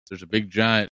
[0.09, 0.89] there's a big giant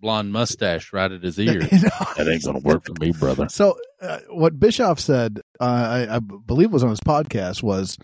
[0.00, 1.60] blonde mustache right at his ear.
[1.60, 2.06] You know?
[2.16, 3.48] that ain't gonna work for me, brother.
[3.50, 5.64] So, uh, what Bischoff said, uh,
[6.08, 7.98] I, I believe was on his podcast, was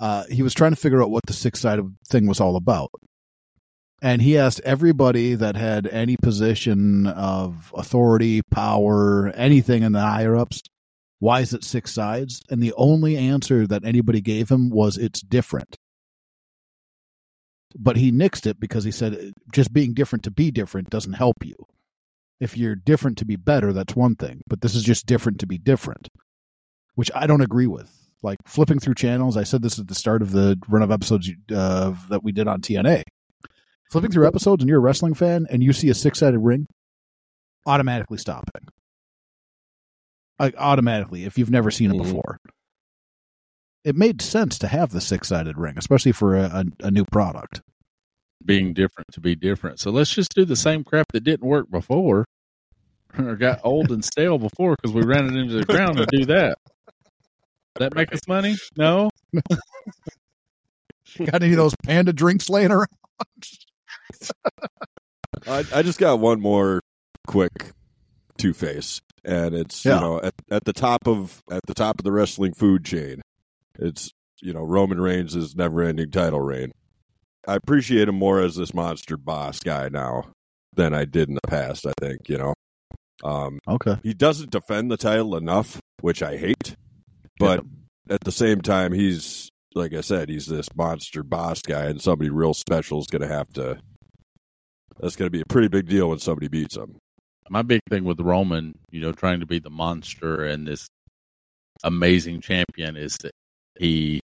[0.00, 2.90] uh, he was trying to figure out what the six sided thing was all about.
[4.02, 10.36] And he asked everybody that had any position of authority, power, anything in the higher
[10.36, 10.60] ups,
[11.20, 12.42] why is it six sides?
[12.50, 15.76] And the only answer that anybody gave him was it's different.
[17.76, 21.36] But he nixed it because he said just being different to be different doesn't help
[21.42, 21.54] you
[22.40, 24.42] if you're different to be better, that's one thing.
[24.46, 26.08] But this is just different to be different,
[26.94, 28.03] which I don't agree with.
[28.24, 31.30] Like flipping through channels, I said this at the start of the run of episodes
[31.54, 33.02] uh, that we did on TNA.
[33.90, 36.66] flipping through episodes and you're a wrestling fan and you see a six sided ring,
[37.66, 38.66] automatically stopping.
[40.40, 42.02] Like automatically, if you've never seen it Mhm.
[42.02, 42.38] before.
[43.84, 47.04] It made sense to have the six sided ring, especially for a, a, a new
[47.04, 47.60] product.
[48.44, 49.78] being different to be different.
[49.80, 52.24] So let's just do the same crap that didn't work before
[53.18, 56.24] or got old and stale before because we ran it into the ground and do
[56.26, 56.58] that.
[57.78, 58.56] That make us money?
[58.76, 59.10] No.
[61.18, 62.88] Got any of those panda drinks laying around?
[65.46, 66.80] I, I just got one more
[67.26, 67.70] quick
[68.38, 69.96] two face, and it's Yeah.
[69.96, 73.20] you know at, at the top of at the top of the wrestling food chain.
[73.78, 74.10] It's
[74.40, 76.72] you know Roman Reigns' is never ending title reign.
[77.46, 80.32] I appreciate him more as this monster boss guy now
[80.74, 81.86] than I did in the past.
[81.86, 82.54] I think you know.
[83.22, 83.96] Um, Okay.
[84.02, 86.74] he doesn't defend the title enough, which I hate.
[87.38, 87.64] But
[88.08, 92.30] at the same time, he's like I said, he's this monster boss guy, and somebody
[92.30, 93.78] real special is going to have to.
[95.00, 96.96] That's going to be a pretty big deal when somebody beats him.
[97.50, 100.88] My big thing with Roman, you know, trying to be the monster and this
[101.82, 103.32] amazing champion is that
[103.78, 104.20] he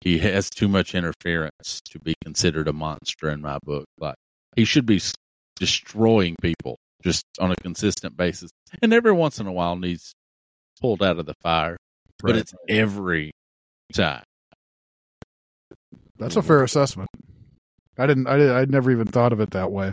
[0.00, 3.84] he has too much interference to be considered a monster in my book.
[3.98, 4.16] Like
[4.56, 5.00] he should be
[5.56, 8.50] destroying people just on a consistent basis,
[8.82, 10.14] and every once in a while needs
[10.80, 11.76] pulled out of the fire.
[12.22, 13.32] But it's every
[13.92, 14.22] time.
[16.18, 17.10] That's a fair assessment.
[17.98, 18.26] I didn't.
[18.26, 19.92] I did, I'd never even thought of it that way.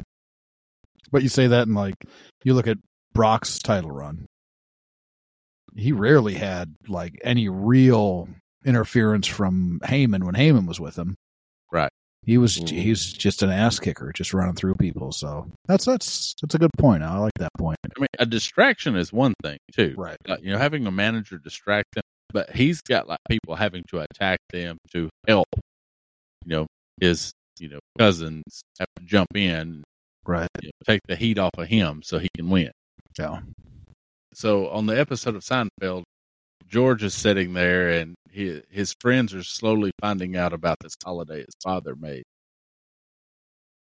[1.11, 1.95] But you say that, and like
[2.43, 2.77] you look at
[3.13, 4.25] Brock's title run,
[5.75, 8.29] he rarely had like any real
[8.65, 11.15] interference from Heyman when Heyman was with him.
[11.71, 11.91] Right.
[12.25, 12.57] He was.
[12.57, 12.69] Mhm.
[12.69, 15.11] He's just an ass kicker, just running through people.
[15.11, 17.03] So that's that's that's a good point.
[17.03, 17.77] I like that point.
[17.85, 19.93] I mean, a distraction is one thing too.
[19.97, 20.17] Right.
[20.25, 23.99] Like, you know, having a manager distract them, but he's got like people having to
[23.99, 25.47] attack them to help.
[26.45, 26.67] You know,
[26.99, 28.43] his you know cousins
[28.79, 29.83] have to jump in,
[30.25, 30.49] Right.
[30.61, 32.71] you know, take the heat off of him so he can win.
[33.17, 33.41] Yeah.
[34.33, 36.03] So on the episode of Seinfeld,
[36.67, 41.39] George is sitting there and he, his friends are slowly finding out about this holiday
[41.39, 42.23] his father made.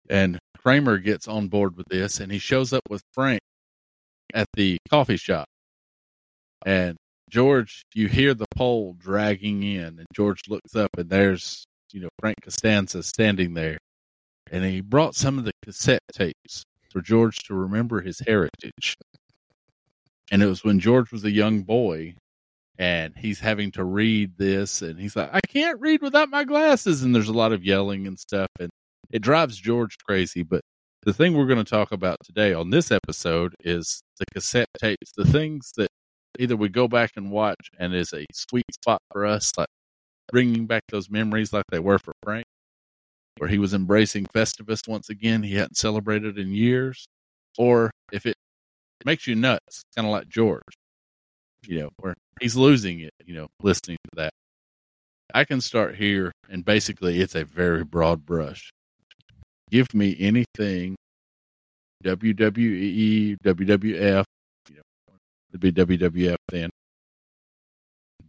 [0.10, 3.40] And Kramer gets on board with this and he shows up with Frank
[4.34, 5.46] at the coffee shop.
[6.66, 6.98] And
[7.34, 12.10] George, you hear the pole dragging in and George looks up and there's, you know,
[12.20, 13.80] Frank Costanza standing there.
[14.52, 18.96] And he brought some of the cassette tapes for George to remember his heritage.
[20.32, 22.14] And it was when George was a young boy
[22.78, 27.02] and he's having to read this and he's like, I can't read without my glasses.
[27.02, 28.50] And there's a lot of yelling and stuff.
[28.60, 28.70] And
[29.10, 30.44] it drives George crazy.
[30.44, 30.62] But
[31.02, 35.14] the thing we're going to talk about today on this episode is the cassette tapes,
[35.18, 35.90] the things that
[36.40, 39.68] either we go back and watch and is a sweet spot for us, like
[40.32, 42.46] bringing back those memories like they were for Frank,
[43.38, 45.44] where he was embracing Festivus once again.
[45.44, 47.06] He hadn't celebrated in years.
[47.58, 48.36] Or if it
[49.06, 50.62] makes you nuts, kind of like George,
[51.68, 54.32] you know, where he's losing it, you know, listening to that.
[55.34, 58.72] I can start here, and basically, it's a very broad brush.
[59.72, 60.96] Give me anything
[62.04, 64.26] WWE, WWF,
[65.54, 66.70] it'd be WWF then.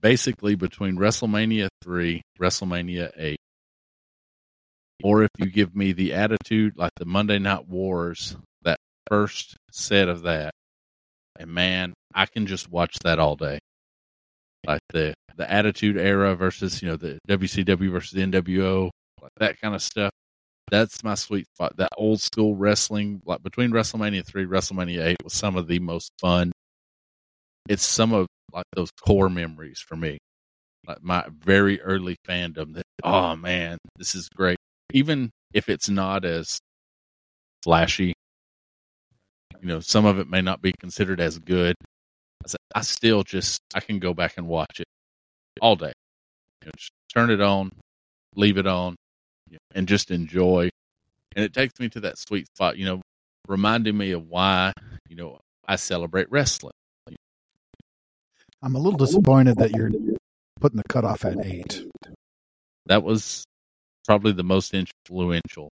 [0.01, 3.37] Basically, between WrestleMania 3, WrestleMania 8.
[5.03, 10.09] Or if you give me the attitude, like the Monday Night Wars, that first set
[10.09, 10.53] of that,
[11.39, 13.59] and man, I can just watch that all day.
[14.67, 19.75] Like the the Attitude Era versus you know the WCW versus NWO, like that kind
[19.75, 20.13] of stuff.
[20.71, 21.77] That's my sweet spot.
[21.77, 26.13] That old school wrestling, like between WrestleMania three, WrestleMania eight, was some of the most
[26.21, 26.53] fun.
[27.69, 30.19] It's some of like those core memories for me,
[30.87, 32.75] like my very early fandom.
[32.75, 34.59] That oh man, this is great.
[34.93, 36.59] Even if it's not as
[37.63, 38.13] flashy,
[39.61, 41.75] you know, some of it may not be considered as good.
[42.75, 44.87] I still just I can go back and watch it
[45.63, 45.93] all day.
[46.63, 46.73] You know,
[47.15, 47.71] turn it on,
[48.35, 48.97] leave it on,
[49.75, 50.69] and just enjoy.
[51.35, 53.01] And it takes me to that sweet spot, you know,
[53.49, 54.73] reminding me of why
[55.09, 56.73] you know I celebrate wrestling.
[58.65, 59.91] I'm a little disappointed that you're
[60.59, 61.85] putting the cutoff at eight.
[62.87, 63.45] That was
[64.07, 65.69] probably the most influential.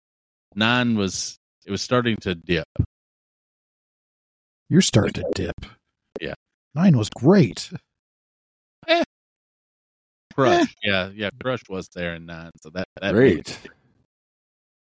[0.55, 2.67] Nine was it was starting to dip.
[4.69, 5.65] You're starting to dip.
[6.19, 6.33] Yeah.
[6.75, 7.71] Nine was great.
[8.89, 9.03] Eh.
[10.35, 10.65] Crush, eh.
[10.83, 13.57] yeah, yeah, Crush was there in nine, so that that Great.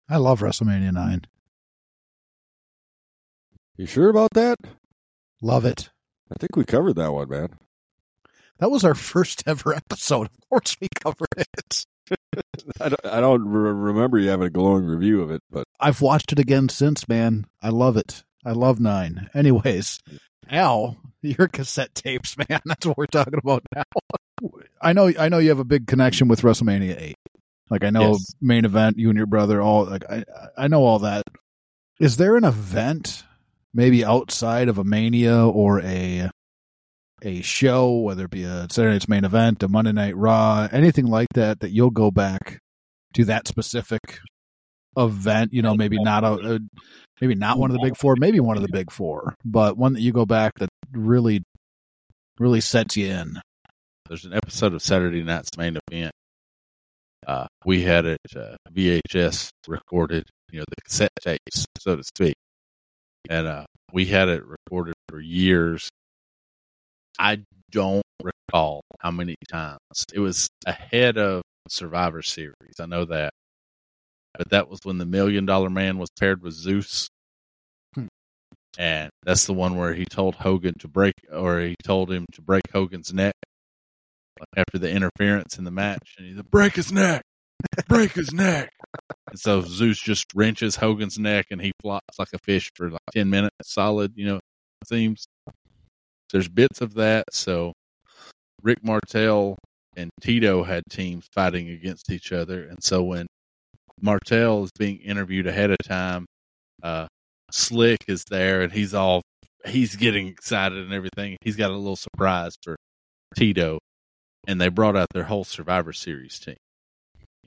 [0.07, 1.23] I love WrestleMania nine.
[3.75, 4.59] You sure about that?
[5.41, 5.89] Love it.
[6.31, 7.49] I think we covered that one, man.
[8.61, 10.27] That was our first ever episode.
[10.27, 11.85] Of course, we covered it.
[12.79, 15.99] I don't, I don't re- remember you having a glowing review of it, but I've
[16.01, 17.47] watched it again since, man.
[17.61, 18.23] I love it.
[18.45, 19.29] I love Nine.
[19.33, 19.99] Anyways,
[20.49, 22.59] Al, your cassette tapes, man.
[22.65, 23.83] That's what we're talking about now.
[24.81, 27.15] I know, I know you have a big connection with WrestleMania Eight.
[27.71, 28.33] Like I know Yes.
[28.41, 30.23] main event, you and your brother, all like I,
[30.57, 31.23] I know all that.
[31.99, 33.23] Is there an event,
[33.73, 36.29] maybe outside of a Mania or a
[37.21, 41.05] a show, whether it be a Saturday Night's main event, a Monday Night Raw, anything
[41.05, 42.59] like that, that you'll go back
[43.13, 44.19] to that specific
[44.97, 45.53] event?
[45.53, 46.59] You know, maybe not a, a
[47.19, 49.93] maybe not one of the big four, maybe one of the big four, but one
[49.93, 51.43] that you go back that really,
[52.39, 53.39] really sets you in.
[54.07, 56.11] There's an episode of Saturday Night's main event.
[57.25, 62.33] Uh, we had it uh, VHS recorded, you know, the cassette tapes, so to speak,
[63.29, 65.89] and uh, we had it recorded for years.
[67.19, 69.79] I don't recall how many times
[70.13, 72.79] it was ahead of Survivor Series.
[72.79, 73.31] I know that,
[74.37, 77.07] but that was when the Million Dollar Man was paired with Zeus,
[77.95, 78.07] Hmm.
[78.77, 82.41] and that's the one where he told Hogan to break, or he told him to
[82.41, 83.33] break Hogan's neck
[84.55, 87.23] after the interference in the match, and he said, "Break his neck,
[87.87, 88.71] break his neck."
[89.27, 92.99] And so Zeus just wrenches Hogan's neck, and he flops like a fish for like
[93.13, 94.13] ten minutes solid.
[94.15, 95.25] You know, it seems
[96.31, 97.25] there's bits of that.
[97.31, 97.73] So
[98.63, 99.57] Rick Martel
[99.95, 103.27] and Tito had teams fighting against each other, and so when
[104.01, 106.25] Martel is being interviewed ahead of time,
[106.81, 107.07] uh,
[107.51, 109.21] Slick is there, and he's all
[109.65, 111.37] he's getting excited and everything.
[111.41, 112.75] He's got a little surprise for
[113.35, 113.79] Tito,
[114.47, 116.55] and they brought out their whole Survivor Series team.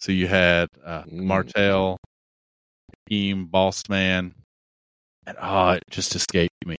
[0.00, 1.24] So you had uh, Mm.
[1.24, 1.96] Martel,
[3.08, 4.34] Team Boss Man,
[5.26, 6.76] and oh, it just escaped me.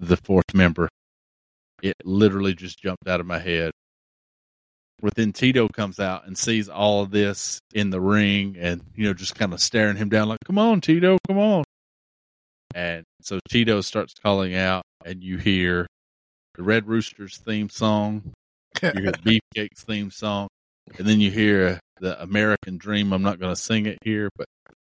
[0.00, 0.88] The fourth member,
[1.82, 3.70] it literally just jumped out of my head.
[5.02, 9.14] Within Tito comes out and sees all of this in the ring, and you know,
[9.14, 11.64] just kind of staring him down, like, "Come on, Tito, come on!"
[12.74, 15.86] And so Tito starts calling out, and you hear
[16.54, 18.32] the Red Roosters theme song,
[18.82, 20.48] you hear Beefcake's theme song,
[20.98, 23.12] and then you hear the American Dream.
[23.12, 24.46] I'm not going to sing it here, but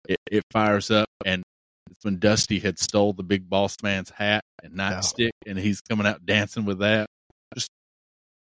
[0.07, 1.43] it, it fires up, and
[1.91, 6.07] it's when Dusty had stole the big boss man's hat and nightstick, and he's coming
[6.07, 7.07] out dancing with that.
[7.53, 7.69] Just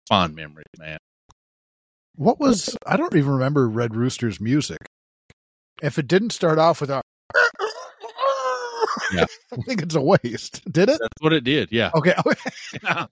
[0.09, 0.99] fond memories, man.
[2.17, 4.79] What was I don't even remember Red Rooster's music.
[5.81, 7.01] If it didn't start off with a
[9.13, 9.27] Yeah.
[9.53, 10.63] I think it's a waste.
[10.71, 10.99] Did it?
[11.01, 11.71] That's what it did.
[11.71, 11.93] Yeah.
[11.95, 12.15] Okay.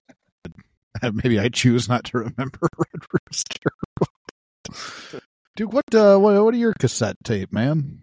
[1.13, 5.21] Maybe I choose not to remember Red Rooster.
[5.55, 8.01] Dude, what uh what what are your cassette tape, man?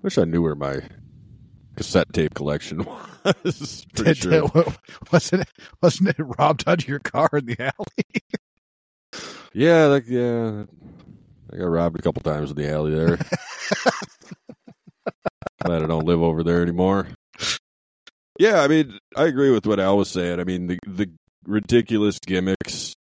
[0.00, 0.82] wish I knew where my
[1.76, 2.84] cassette tape collection
[3.34, 3.86] was.
[3.94, 4.50] Pretty sure.
[5.12, 5.48] wasn't it
[5.82, 8.04] wasn't it robbed out of your car in the alley?
[9.52, 10.64] Yeah, like yeah,
[11.52, 13.18] I got robbed a couple times in the alley there.
[15.64, 17.06] Glad I don't live over there anymore.
[18.38, 20.40] Yeah, I mean, I agree with what Al was saying.
[20.40, 21.10] I mean, the the
[21.46, 22.94] ridiculous gimmicks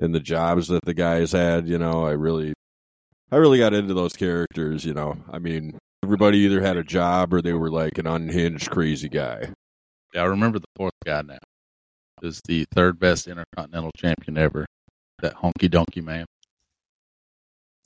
[0.00, 1.68] and the jobs that the guys had.
[1.68, 2.54] You know, I really,
[3.30, 4.84] I really got into those characters.
[4.84, 8.70] You know, I mean, everybody either had a job or they were like an unhinged,
[8.70, 9.48] crazy guy.
[10.12, 11.38] Yeah, I remember the fourth guy now.
[12.22, 14.66] Is the third best intercontinental champion ever.
[15.22, 16.26] That honky donkey man.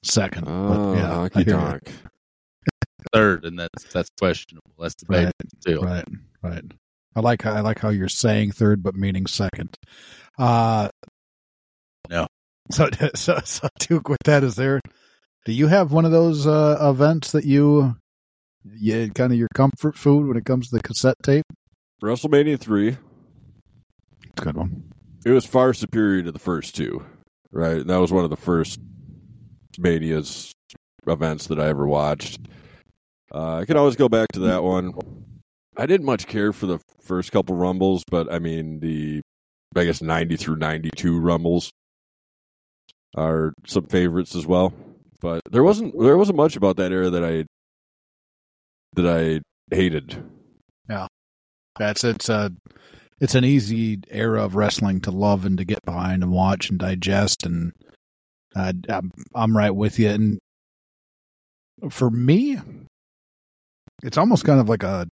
[0.03, 0.47] Second.
[0.47, 1.61] but Oh, yeah, honky hear you.
[1.61, 1.93] tonk.
[3.13, 4.71] Third, and that's that's questionable.
[4.79, 5.83] That's debated Right, still.
[5.83, 6.05] Right,
[6.43, 6.65] right.
[7.15, 9.75] I like how I like how you're saying third but meaning second.
[10.37, 10.89] Uh
[12.11, 12.27] No.
[12.73, 14.81] So so so Duke with that is there
[15.45, 17.97] do you have one of those uh events that you
[18.77, 21.45] yeah kind of your comfort food when it comes to the cassette tape?
[22.03, 22.89] WrestleMania three.
[22.89, 22.99] It's
[24.39, 24.93] a good one.
[25.25, 27.05] it was far superior to the first two,
[27.51, 27.87] right?
[27.87, 28.79] That was one of the first
[29.79, 30.53] Mania's
[31.07, 32.41] events that I ever watched.
[33.35, 34.95] Uh, I can always go back to that one.
[35.77, 39.21] I didn't much care for the first couple Rumbles, but I mean the
[39.77, 41.71] I guess ninety through ninety two Rumbles
[43.17, 44.73] are some favorites as well.
[45.21, 47.45] But there wasn't there wasn't much about that era that I
[49.01, 50.23] that I hated.
[50.89, 51.07] Yeah,
[51.79, 52.53] that's it's a
[53.21, 56.79] it's an easy era of wrestling to love and to get behind and watch and
[56.79, 57.73] digest and
[58.57, 60.39] uh, I'm I'm right with you and
[61.91, 62.59] for me
[64.03, 65.09] it's almost kind of like a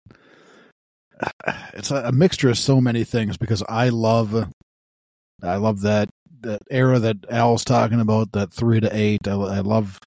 [1.74, 4.49] it's a, a mixture of so many things because I love
[5.43, 6.09] I love that
[6.41, 9.99] that era that Al's talking about that 3 to 8 I, I love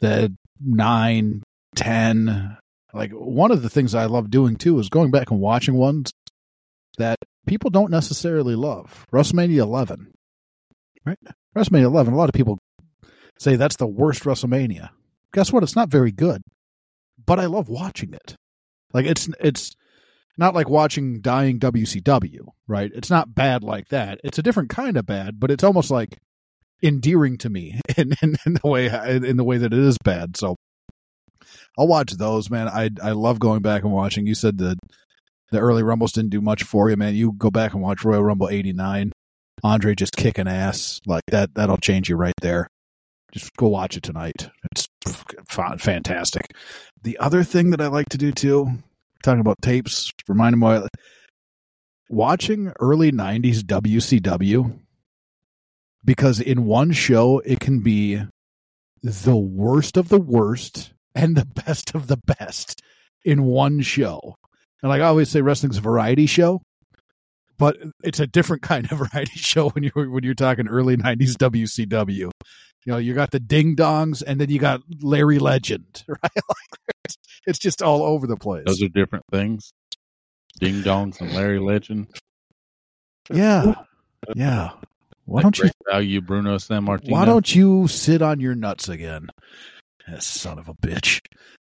[0.00, 1.42] the nine,
[1.74, 2.56] ten.
[2.92, 6.12] Like one of the things I love doing too is going back and watching ones
[6.96, 9.06] that people don't necessarily love.
[9.12, 10.12] WrestleMania 11,
[11.04, 11.18] right?
[11.56, 12.12] WrestleMania 11.
[12.12, 12.58] A lot of people
[13.38, 14.90] say that's the worst WrestleMania.
[15.32, 15.62] Guess what?
[15.62, 16.42] It's not very good,
[17.24, 18.36] but I love watching it.
[18.92, 19.76] Like it's it's
[20.38, 22.90] not like watching dying WCW, right?
[22.94, 24.20] It's not bad like that.
[24.24, 26.16] It's a different kind of bad, but it's almost like
[26.82, 30.36] endearing to me in, in, in the way in the way that it is bad.
[30.36, 30.56] So
[31.78, 32.68] I'll watch those, man.
[32.68, 34.26] I I love going back and watching.
[34.26, 34.76] You said the
[35.50, 37.14] the early Rumbles didn't do much for you, man.
[37.14, 39.12] You go back and watch Royal Rumble '89.
[39.62, 41.54] Andre just kicking ass like that.
[41.54, 42.68] That'll change you right there.
[43.32, 44.50] Just go watch it tonight.
[44.72, 44.88] It's
[45.78, 46.52] fantastic.
[47.02, 48.68] The other thing that I like to do too,
[49.22, 50.86] talking about tapes, reminding me
[52.10, 54.80] watching early '90s WCW
[56.04, 58.20] because in one show it can be
[59.02, 62.82] the worst of the worst and the best of the best
[63.24, 64.36] in one show.
[64.82, 66.62] And like I always say, wrestling's a variety show,
[67.58, 71.34] but it's a different kind of variety show when you're when you're talking early '90s
[71.36, 72.30] WCW.
[72.86, 76.18] You know, you got the ding dongs, and then you got Larry Legend, right?
[76.22, 78.64] Like it's, it's just all over the place.
[78.66, 79.72] Those are different things.
[80.60, 82.08] Ding dongs and Larry Legend.
[83.30, 83.74] yeah,
[84.34, 84.70] yeah.
[85.26, 85.70] Why don't you?
[85.90, 87.10] Value Bruno Sammartino?
[87.10, 89.28] Why don't you sit on your nuts again?
[90.20, 91.20] Son of a bitch.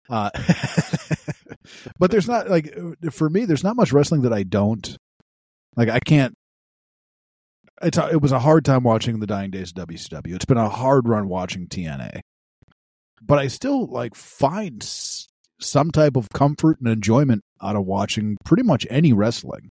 [0.10, 0.30] Uh,
[2.00, 2.76] but there's not like
[3.12, 4.98] for me, there's not much wrestling that I don't
[5.76, 5.90] like.
[5.90, 6.34] I can't.
[7.82, 10.36] It's a, it was a hard time watching the Dying Days of WCW.
[10.36, 12.22] It's been a hard run watching TNA,
[13.22, 15.28] but I still like find s-
[15.60, 19.70] some type of comfort and enjoyment out of watching pretty much any wrestling.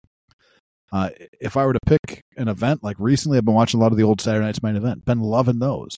[0.91, 1.09] Uh,
[1.41, 3.97] if I were to pick an event like recently, I've been watching a lot of
[3.97, 5.05] the old Saturday Night's Main Event.
[5.05, 5.97] Been loving those.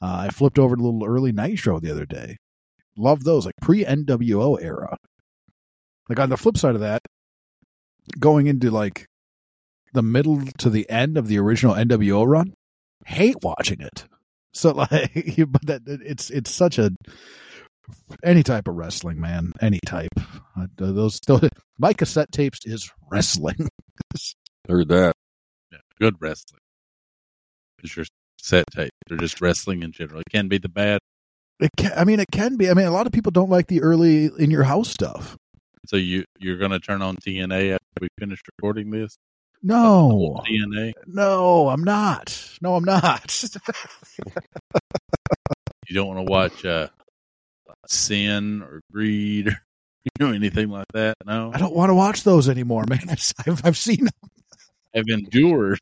[0.00, 2.36] Uh, I flipped over to a little early Nitro the other day.
[2.96, 4.96] Love those, like pre NWO era.
[6.08, 7.02] Like on the flip side of that,
[8.18, 9.06] going into like
[9.92, 12.54] the middle to the end of the original NWO run,
[13.06, 14.04] hate watching it.
[14.52, 15.12] So like,
[15.48, 16.90] but that it's it's such a
[18.22, 20.10] any type of wrestling, man, any type.
[20.56, 23.68] Uh, those, those my cassette tapes is wrestling.
[24.68, 25.14] Heard that.
[25.72, 26.60] Yeah, good wrestling.
[27.82, 28.06] It's your
[28.38, 28.90] set tape.
[29.06, 30.20] They're just wrestling in general.
[30.20, 31.00] It can be the bad.
[31.60, 32.70] It can, I mean, it can be.
[32.70, 35.36] I mean, a lot of people don't like the early in your house stuff.
[35.86, 39.16] So you you're going to turn on TNA after we finish recording this.
[39.60, 40.92] No, TNA.
[41.06, 42.56] no, I'm not.
[42.62, 43.44] No, I'm not.
[45.88, 46.88] You don't want to watch uh,
[47.86, 49.58] Sin or Greed, or,
[50.04, 51.16] you know, anything like that.
[51.24, 53.06] No, I don't want to watch those anymore, man.
[53.46, 54.30] I've, I've seen them.
[54.94, 55.78] I've endured.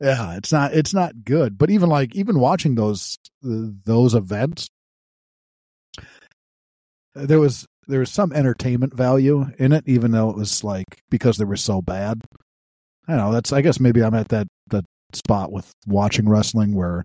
[0.00, 1.56] Yeah, it's not it's not good.
[1.56, 4.68] But even like even watching those those events,
[7.14, 11.38] there was there was some entertainment value in it, even though it was like because
[11.38, 12.20] they were so bad.
[13.08, 13.32] I know.
[13.32, 17.04] That's I guess maybe I'm at that that spot with watching wrestling where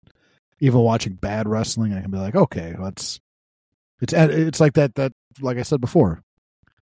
[0.59, 3.19] even watching bad wrestling, I can be like, okay, let's.
[4.01, 6.21] It's it's like that that like I said before,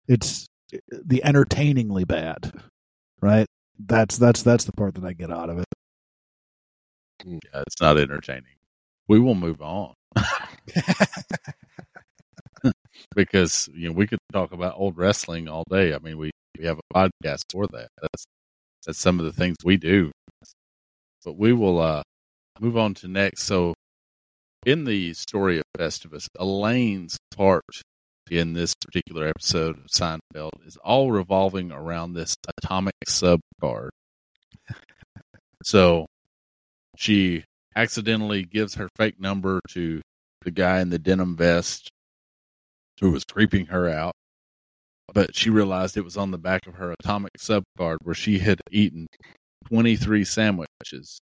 [0.08, 0.48] it's
[0.90, 2.52] the entertainingly bad,
[3.22, 3.46] right?
[3.80, 5.66] That's that's that's the part that I get out of it.
[7.26, 8.44] Yeah, it's not entertaining.
[9.08, 9.94] We will move on
[13.16, 15.94] because you know we could talk about old wrestling all day.
[15.94, 17.90] I mean, we we have a podcast for that.
[18.02, 18.26] That's
[18.86, 20.12] that's some of the things we do.
[21.26, 22.04] But we will uh
[22.60, 23.44] move on to next.
[23.44, 23.74] So,
[24.66, 27.64] in the story of Festivus, Elaine's part
[28.32, 33.92] in this particular episode of Seinfeld is all revolving around this atomic sub card.
[35.64, 36.06] so,
[36.96, 37.44] she
[37.76, 40.02] accidentally gives her fake number to
[40.44, 41.90] the guy in the denim vest
[43.02, 44.14] who was creeping her out.
[45.14, 48.40] But she realized it was on the back of her atomic sub card where she
[48.40, 49.08] had eaten
[49.68, 51.20] 23 sandwiches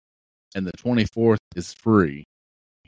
[0.55, 2.25] and the 24th is free.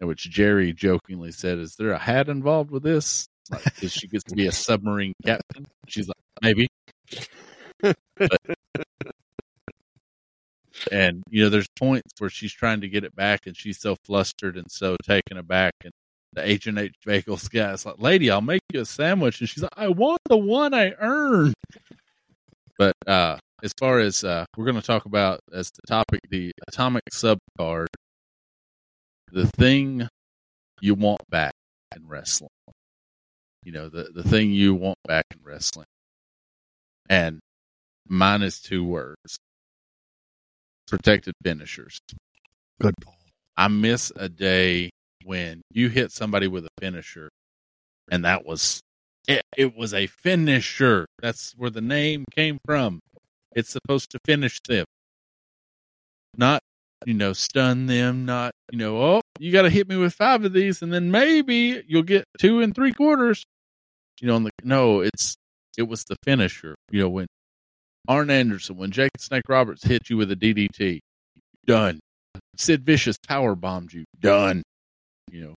[0.01, 3.27] Which Jerry jokingly said, Is there a hat involved with this?
[3.51, 5.67] Like, because she gets to be a submarine captain.
[5.89, 6.69] She's like, Maybe.
[8.19, 8.39] But,
[10.93, 13.97] and, you know, there's points where she's trying to get it back and she's so
[14.05, 15.73] flustered and so taken aback.
[15.85, 15.93] And
[16.33, 19.63] the H and H Bagels guy's like, "Lady, I'll make you a sandwich," and she's
[19.63, 21.55] like, "I want the one I earned."
[22.79, 26.53] But uh, as far as uh, we're going to talk about as the topic, the
[26.69, 27.89] atomic sub card,
[29.33, 30.07] the thing
[30.81, 31.55] you want back
[31.97, 32.51] in wrestling,
[33.65, 35.87] you know, the the thing you want back in wrestling,
[37.09, 37.41] and
[38.07, 39.39] mine is two words:
[40.87, 42.01] protected finishers.
[42.81, 42.95] Good.
[43.57, 44.91] I miss a day
[45.25, 47.31] when you hit somebody with a finisher,
[48.11, 48.81] and that was
[49.27, 49.43] it.
[49.57, 51.07] It was a finisher.
[51.21, 53.01] That's where the name came from.
[53.55, 54.85] It's supposed to finish them,
[56.37, 56.61] not
[57.07, 58.27] you know stun them.
[58.27, 61.11] Not you know oh you got to hit me with five of these and then
[61.11, 63.45] maybe you'll get two and three quarters.
[64.21, 65.37] You know, on the, no, it's
[65.77, 66.75] it was the finisher.
[66.91, 67.27] You know when
[68.09, 71.01] Arn Anderson, when Jake the Snake Roberts hit you with a DDT,
[71.67, 72.01] done.
[72.57, 74.63] Sid Vicious power bombed you, done.
[75.31, 75.55] You know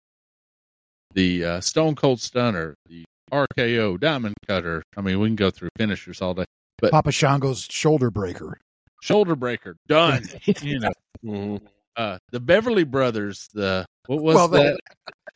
[1.14, 4.84] the uh, Stone Cold Stunner, the RKO, Diamond Cutter.
[4.98, 6.46] I mean, we can go through finishers all day.
[6.80, 8.58] But Papa Shango's shoulder breaker.
[9.02, 10.28] Shoulder Breaker, done.
[10.62, 10.92] you know,
[11.26, 11.62] Mhm.
[11.96, 14.80] uh, the Beverly Brothers, the what was Well, they- that?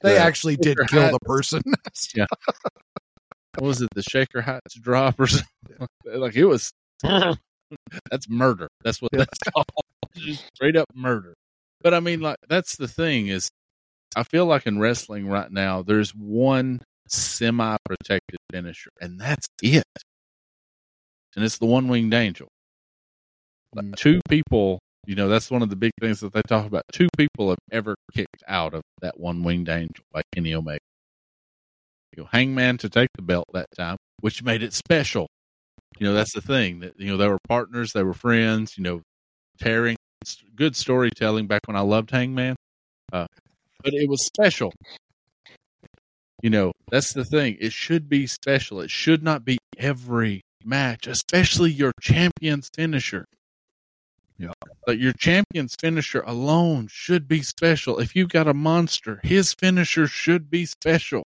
[0.01, 1.11] They The actually did Shaker kill Hat.
[1.14, 1.61] the person.
[3.57, 3.89] What was it?
[3.93, 5.88] The Shaker Heights drop or something?
[6.05, 6.72] like it was.
[8.12, 8.68] that's murder.
[8.84, 9.20] That's what Yeah.
[9.20, 9.66] that's called.
[10.16, 11.34] Just straight up murder.
[11.82, 13.49] But I mean, like that's the thing is,
[14.16, 19.84] I feel like in wrestling right now, there's one semi-protected finisher, and that's it.
[21.36, 22.47] And it's the one-winged angel.
[23.76, 23.95] Like, Mm.
[23.95, 26.84] two people, you know, that's one of the big things that they talk about.
[26.91, 30.80] Two people have ever kicked out of that one-winged angel, like Kenny Omega.
[32.16, 35.28] You know, Hangman to take the belt that time, which made it special.
[36.00, 38.78] You know, that's the thing that you know they were partners, they were friends.
[38.78, 39.02] You know,
[39.60, 39.96] tearing,
[40.56, 42.56] good storytelling back when I loved Hangman,
[43.12, 43.28] uh,
[43.84, 44.74] but it was special.
[46.41, 47.58] You know, that's the thing.
[47.62, 48.82] It should be special.
[48.82, 53.26] It should not be every match, especially your champion's finisher.
[54.38, 54.52] Yeah.
[54.86, 58.00] but your champion's finisher alone should be special.
[58.00, 61.24] If you've got a monster, his finisher should be special.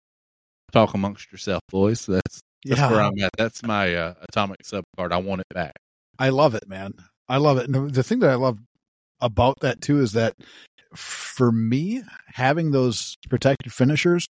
[0.70, 2.06] Talk amongst yourself, boys.
[2.06, 3.30] That's that's where I'm at.
[3.38, 5.12] That's my uh, atomic sub card.
[5.12, 5.72] I want it back.
[6.18, 6.92] I love it, man.
[7.28, 7.66] I love it.
[7.66, 8.58] And the- the thing that I love
[9.20, 10.34] about that too is that
[10.94, 12.02] for me,
[12.34, 14.26] having those protected finishers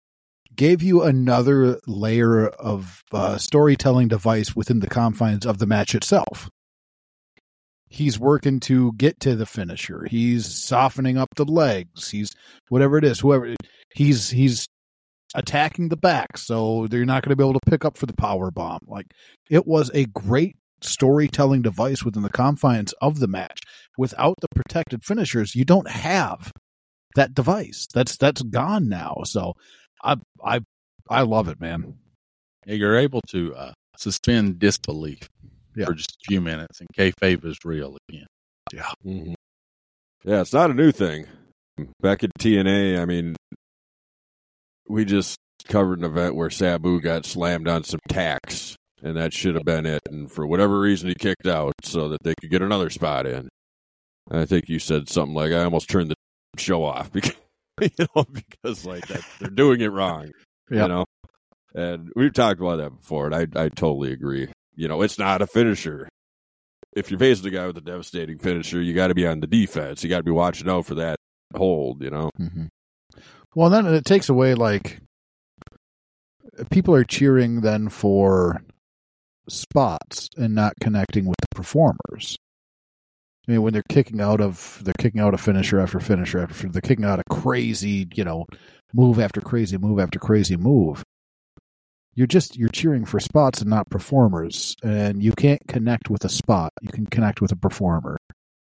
[0.56, 6.50] gave you another layer of uh, storytelling device within the confines of the match itself.
[7.88, 10.06] He's working to get to the finisher.
[10.10, 12.10] He's softening up the legs.
[12.12, 12.32] He's
[12.68, 13.56] whatever it is, whoever
[13.96, 14.68] he's he's
[15.36, 18.14] attacking the back, so they're not going to be able to pick up for the
[18.14, 18.80] power bomb.
[18.88, 19.08] Like
[19.50, 23.60] it was a great storytelling device within the confines of the match.
[23.98, 26.52] Without the protected finishers, you don't have
[27.16, 27.88] that device.
[27.94, 29.18] That's that's gone now.
[29.26, 29.54] So
[30.04, 30.62] I I
[31.10, 31.96] I love it, man.
[32.66, 35.28] Yeah, you're able to uh, suspend disbelief
[35.76, 35.86] Yeah.
[35.86, 38.28] for just a few minutes, and kayfabe is real again.
[39.06, 39.34] Mhm.
[40.24, 41.26] Yeah, it's not a new thing.
[42.02, 43.36] Back at TNA, I mean,
[44.90, 45.38] we just
[45.68, 49.86] covered an event where Sabu got slammed on some tacks, and that should have been
[49.86, 50.02] it.
[50.10, 53.50] And for whatever reason, he kicked out so that they could get another spot in.
[54.32, 56.16] I think you said something like, "I almost turned the
[56.58, 57.36] show off because
[57.82, 60.32] you know because like that they're doing it wrong."
[60.70, 60.84] Yeah.
[60.84, 61.06] You know,
[61.74, 64.52] and we've talked about that before, and I I totally agree.
[64.76, 66.08] You know, it's not a finisher
[66.94, 69.48] if you're facing a guy with a devastating finisher, you got to be on the
[69.48, 70.04] defense.
[70.04, 71.18] You got to be watching out for that
[71.56, 72.02] hold.
[72.04, 72.66] You know, Mm-hmm.
[73.56, 75.00] Well, then it takes away like
[76.70, 78.62] people are cheering then for
[79.48, 82.38] spots and not connecting with the performers.
[83.48, 86.70] I mean, when they're kicking out of they're kicking out a finisher after finisher after
[86.70, 88.46] they're kicking out a crazy, you know,
[88.94, 91.04] move after crazy move after crazy move.
[92.14, 96.30] You're just you're cheering for spots and not performers, and you can't connect with a
[96.30, 96.72] spot.
[96.82, 98.18] You can connect with a performer.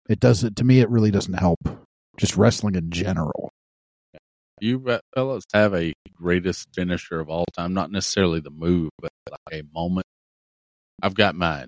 [0.08, 0.80] It doesn't to me.
[0.80, 1.60] It really doesn't help.
[2.18, 3.52] Just wrestling in general.
[4.62, 9.62] You fellas have a greatest finisher of all time, not necessarily the move, but like
[9.62, 10.06] a moment.
[11.02, 11.68] I've got mine.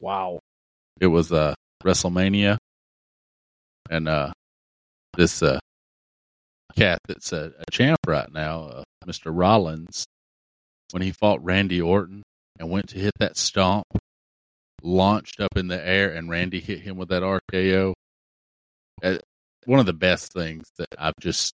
[0.00, 0.40] Wow.
[1.00, 2.58] It was uh, WrestleMania,
[3.88, 4.32] and uh,
[5.16, 5.58] this uh,
[6.76, 9.30] cat that's a, a champ right now, uh, Mr.
[9.36, 10.04] Rollins,
[10.92, 12.22] when he fought Randy Orton
[12.58, 13.84] and went to hit that stomp,
[14.82, 17.94] launched up in the air, and Randy hit him with that RKO.
[19.02, 19.18] Uh,
[19.64, 21.54] one of the best things that I've just,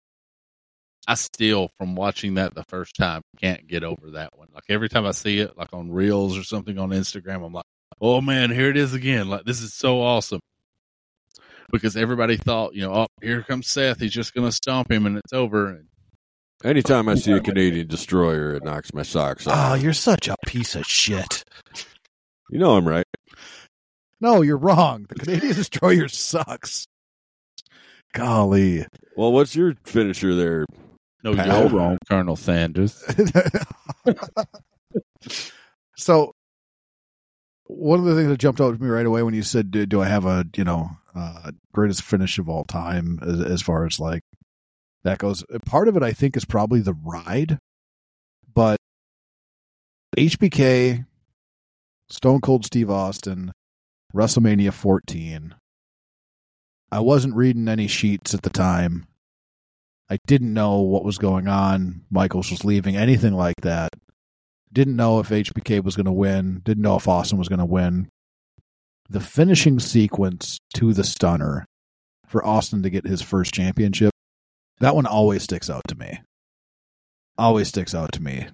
[1.07, 4.47] I still, from watching that the first time, can't get over that one.
[4.53, 7.65] Like every time I see it, like on Reels or something on Instagram, I'm like,
[7.99, 9.29] oh man, here it is again.
[9.29, 10.39] Like this is so awesome.
[11.71, 13.99] Because everybody thought, you know, oh, here comes Seth.
[13.99, 15.69] He's just going to stomp him and it's over.
[15.69, 15.87] And
[16.63, 19.71] anytime I see a Canadian destroyer, it knocks my socks off.
[19.71, 21.43] Oh, you're such a piece of shit.
[22.49, 23.05] you know I'm right.
[24.21, 25.05] No, you're wrong.
[25.09, 26.87] The Canadian Destroyer sucks.
[28.13, 28.85] Golly.
[29.17, 30.65] Well, what's your finisher there?
[31.23, 31.47] No, Pat.
[31.47, 33.03] you're wrong, Colonel Sanders.
[35.95, 36.33] so,
[37.65, 39.85] one of the things that jumped out to me right away when you said, "Do,
[39.85, 43.85] do I have a you know uh, greatest finish of all time?" As, as far
[43.85, 44.23] as like
[45.03, 47.57] that goes, part of it I think is probably the ride,
[48.53, 48.77] but
[50.17, 51.05] HBK,
[52.09, 53.51] Stone Cold Steve Austin,
[54.13, 55.55] WrestleMania 14.
[56.91, 59.07] I wasn't reading any sheets at the time.
[60.09, 62.03] I didn't know what was going on.
[62.11, 63.91] Michaels was leaving, anything like that.
[64.71, 66.61] Didn't know if HBK was going to win.
[66.63, 68.09] Didn't know if Austin was going to win.
[69.09, 71.65] The finishing sequence to the stunner
[72.27, 74.11] for Austin to get his first championship,
[74.79, 76.21] that one always sticks out to me.
[77.37, 78.47] Always sticks out to me.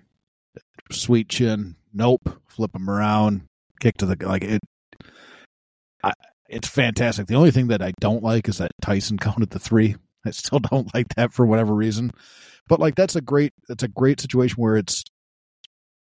[0.92, 2.42] Sweet chin, nope.
[2.48, 3.44] Flip him around,
[3.80, 4.62] kick to the like it.
[6.04, 6.12] I,
[6.50, 7.28] it's fantastic.
[7.28, 9.96] The only thing that I don't like is that Tyson counted the three.
[10.26, 12.12] I still don't like that for whatever reason.
[12.68, 15.04] But like that's a great that's a great situation where it's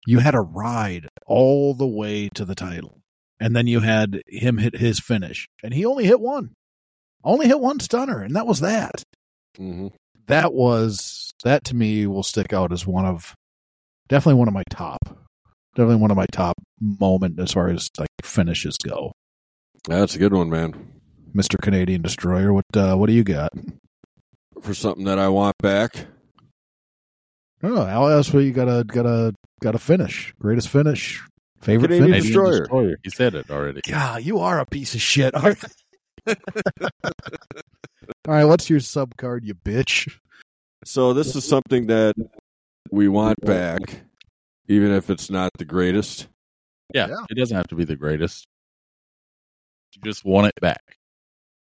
[0.07, 3.01] you had a ride all the way to the title.
[3.41, 5.49] And then you had him hit his finish.
[5.63, 6.55] And he only hit one.
[7.23, 9.03] Only hit one stunner, and that was that.
[9.59, 9.89] Mm-hmm.
[10.29, 13.35] That was that to me will stick out as one of
[14.09, 15.01] definitely one of my top.
[15.75, 19.13] Definitely one of my top moment as far as like finishes go.
[19.89, 20.93] That's a good one, man.
[21.35, 21.57] Mr.
[21.61, 23.53] Canadian Destroyer, what uh, what do you got?
[24.63, 26.07] For something that I want back.
[27.63, 30.33] Oh, I'll ask what you gotta gotta gotta finish.
[30.41, 31.23] Greatest finish.
[31.61, 32.59] Favorite Canadian finish.
[32.59, 32.97] Destroyer.
[33.03, 33.81] He said it already.
[33.89, 35.35] God, you are a piece of shit.
[35.35, 35.65] All right,
[38.27, 40.13] All right what's your sub card, you bitch?
[40.85, 42.15] So this is something that
[42.91, 43.81] we want back,
[44.69, 46.29] even if it's not the greatest.
[46.95, 47.25] Yeah, Yeah.
[47.31, 48.47] it doesn't have to be the greatest.
[49.95, 50.98] You just want it back.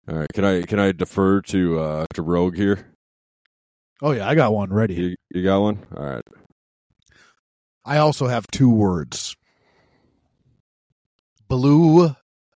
[0.07, 2.95] All right, can I can I defer to uh to Rogue here?
[4.03, 4.95] Oh yeah, I got one ready.
[4.95, 5.79] You, you got one?
[5.97, 6.25] All right.
[7.85, 9.37] I also have two words.
[11.49, 12.15] Blue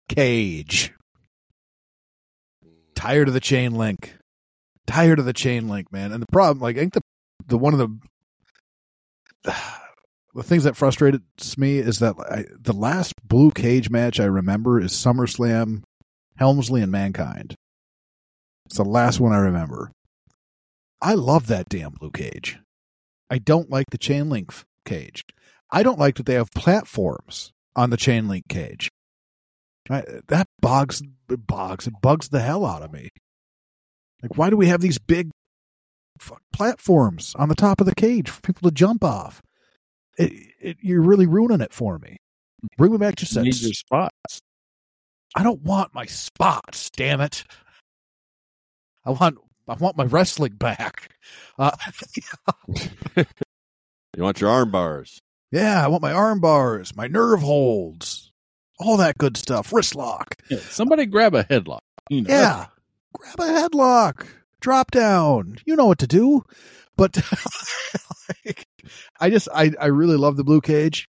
[0.09, 0.93] cage.
[2.95, 4.17] Tired of the chain link.
[4.87, 6.13] Tired of the chain link, man.
[6.13, 7.03] And the problem, like, I think the
[7.47, 9.55] the one of the
[10.35, 11.23] the things that frustrated
[11.57, 15.83] me is that I, the last blue cage match I remember is SummerSlam,
[16.39, 17.55] Helmsley and Mankind.
[18.67, 19.91] It's the last one I remember.
[21.01, 22.59] I love that damn blue cage.
[23.31, 24.53] I don't like the chain link
[24.85, 25.23] cage.
[25.71, 28.89] I don't like that they have platforms on the chain link cage.
[29.91, 33.09] I, that bogs, bogs, it bugs the hell out of me.
[34.23, 35.31] Like, why do we have these big
[36.19, 39.41] fuck platforms on the top of the cage for people to jump off?
[40.19, 42.17] It, it, you're really ruining it for me.
[42.77, 43.45] Bring me back to You set.
[43.45, 44.41] need your spots.
[45.35, 46.91] I don't want my spots.
[46.91, 47.45] Damn it!
[49.05, 51.11] I want I want my wrestling back.
[51.59, 51.77] Uh,
[54.17, 55.21] You want your arm bars?
[55.53, 58.33] yeah, I want my arm bars, my nerve holds,
[58.81, 59.73] all that good stuff.
[59.73, 60.35] Wrist lock.
[60.51, 61.81] Yeah, somebody grab a headlock.
[62.11, 62.67] You know, Yeah.
[63.13, 64.27] Grab a headlock.
[64.61, 65.59] Drop down.
[65.67, 66.43] You know what to do.
[66.97, 67.17] But
[68.45, 68.67] like,
[69.21, 71.09] I just I, I really love the blue cage.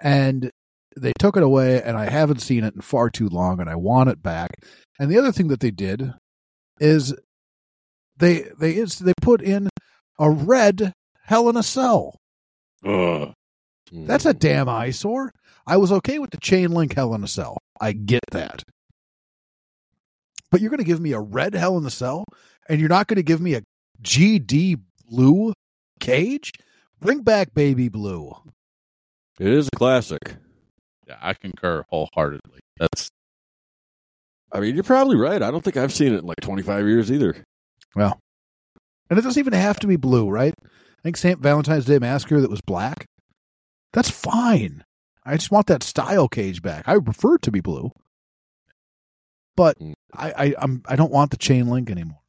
[0.00, 0.50] And
[0.96, 3.76] they took it away and I haven't seen it in far too long and I
[3.76, 4.50] want it back.
[4.98, 6.12] And the other thing that they did
[6.80, 7.14] is
[8.16, 9.68] they they is they put in
[10.18, 10.92] a red
[11.24, 12.16] hell in a cell.
[12.84, 13.32] Ugh.
[13.92, 14.38] That's a hmm.
[14.38, 15.32] damn eyesore.
[15.66, 17.58] I was okay with the chain link hell in a cell.
[17.80, 18.62] I get that.
[20.50, 22.24] But you're going to give me a red hell in the cell
[22.68, 23.62] and you're not going to give me a
[24.02, 25.52] GD blue
[26.00, 26.52] cage?
[27.00, 28.32] Bring back baby blue.
[29.38, 30.36] It is a classic.
[31.06, 32.60] Yeah, I concur wholeheartedly.
[32.78, 33.08] That's
[34.52, 35.42] I mean, you're probably right.
[35.42, 37.42] I don't think I've seen it in like 25 years either.
[37.96, 38.18] Well,
[39.08, 40.54] and it doesn't even have to be blue, right?
[40.64, 41.38] I think St.
[41.40, 43.06] Valentine's Day Massacre that was black.
[43.92, 44.84] That's fine.
[45.24, 46.84] I just want that style cage back.
[46.86, 47.90] I would prefer it to be blue.
[49.56, 49.94] But Mm.
[50.14, 52.20] I, I I'm I don't want the chain link anymore.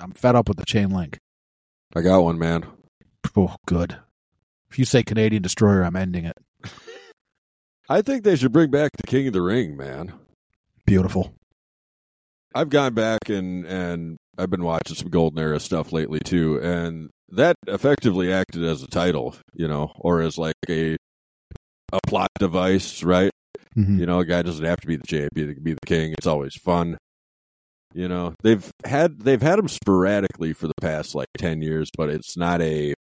[0.00, 1.18] I'm fed up with the chain link.
[1.94, 2.66] I got one, man.
[3.36, 3.98] Oh, good.
[4.70, 6.36] If you say Canadian Destroyer, I'm ending it.
[7.88, 10.12] I think they should bring back the King of the Ring, man.
[10.84, 11.34] Beautiful.
[12.54, 17.10] I've gone back and and I've been watching some Golden Era stuff lately too, and
[17.30, 20.96] that effectively acted as a title, you know, or as like a
[21.92, 23.30] a plot device, right?
[23.76, 23.98] Mhm.
[24.00, 26.12] You know, a guy doesn't have to be the champion; he can be the king.
[26.12, 26.96] It's always fun.
[27.94, 32.10] You know, they've had they've had them sporadically for the past like ten years, but
[32.10, 32.94] it's not a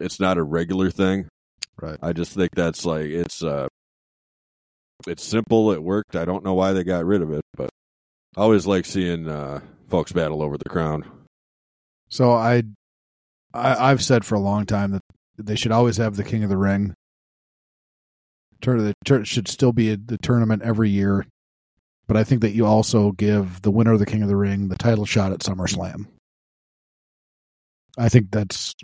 [0.00, 1.28] it's not a regular thing.
[1.80, 1.98] Right.
[2.02, 3.68] I just think that's like it's uh
[5.06, 5.72] it's simple.
[5.72, 6.16] It worked.
[6.16, 7.70] I don't know why they got rid of it, but
[8.36, 11.04] I always like seeing uh folks battle over the crown.
[12.08, 12.62] So I,
[13.54, 15.02] I I've said for a long time that
[15.38, 16.94] they should always have the King of the Ring.
[18.60, 21.26] Turn the tur- should still be a, the tournament every year,
[22.06, 24.68] but I think that you also give the winner of the King of the Ring
[24.68, 26.06] the title shot at SummerSlam.
[27.98, 28.74] I think that's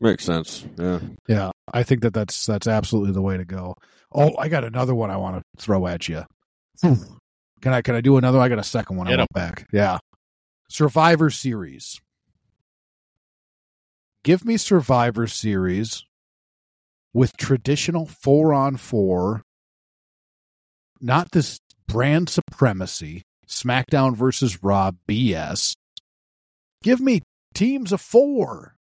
[0.00, 0.64] Makes sense.
[0.78, 1.00] Yeah.
[1.28, 1.50] yeah.
[1.72, 3.74] I think that that's that's absolutely the way to go.
[4.12, 6.24] Oh, I got another one I want to throw at you.
[6.80, 6.94] Hmm.
[7.60, 8.38] Can I can I do another?
[8.40, 9.06] I got a second one.
[9.06, 9.26] I Get 'em.
[9.34, 9.66] want back.
[9.72, 9.98] Yeah.
[10.70, 12.00] Survivor Series.
[14.24, 16.04] Give me Survivor Series
[17.12, 19.42] with traditional four on four,
[21.00, 25.74] not this brand supremacy, SmackDown versus Raw BS.
[26.82, 27.22] Give me
[27.54, 28.74] teams of four.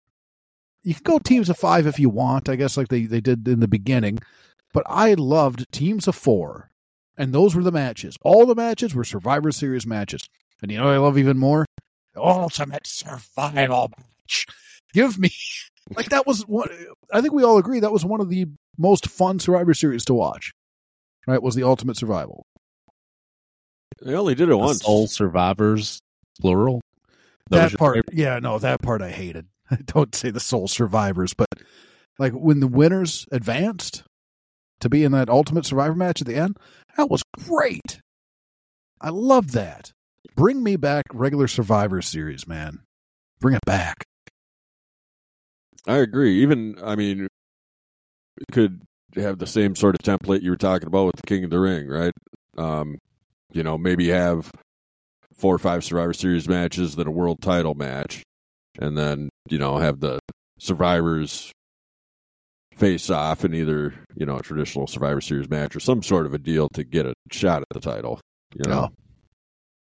[0.83, 3.47] You can go teams of five if you want, I guess, like they, they did
[3.47, 4.19] in the beginning.
[4.73, 6.71] But I loved teams of four.
[7.17, 8.17] And those were the matches.
[8.23, 10.29] All the matches were Survivor Series matches.
[10.63, 11.67] And you know what I love even more?
[12.15, 14.47] The Ultimate Survival match.
[14.93, 15.31] Give me
[15.97, 16.69] like that was one
[17.13, 20.15] I think we all agree that was one of the most fun Survivor Series to
[20.15, 20.53] watch.
[21.27, 21.43] Right?
[21.43, 22.47] Was the Ultimate Survival.
[24.01, 24.85] They only did it The once.
[24.85, 26.01] All survivors,
[26.41, 26.81] plural.
[27.51, 29.47] That that part yeah no that part i hated
[29.87, 31.49] don't say the sole survivors but
[32.19, 34.03] like when the winners advanced
[34.81, 36.57] to be in that ultimate survivor match at the end
[36.99, 38.01] that was great.
[39.01, 39.93] I love that.
[40.35, 42.81] Bring me back regular survivor series man.
[43.41, 44.05] Bring it back.
[45.87, 46.43] I agree.
[46.43, 47.29] Even I mean,
[48.51, 48.83] could
[49.15, 51.61] have the same sort of template you were talking about with the King of the
[51.61, 52.13] Ring, right?
[52.57, 52.99] Um,
[53.53, 54.51] you know, maybe have
[55.35, 58.23] four or five Survivor Series matches, then a world title match,
[58.79, 60.19] and then you know have the
[60.59, 61.53] survivors
[62.77, 66.35] face off in either you know a traditional Survivor Series match or some sort of
[66.35, 68.21] a deal to get a shot at the title.
[68.55, 68.89] You know,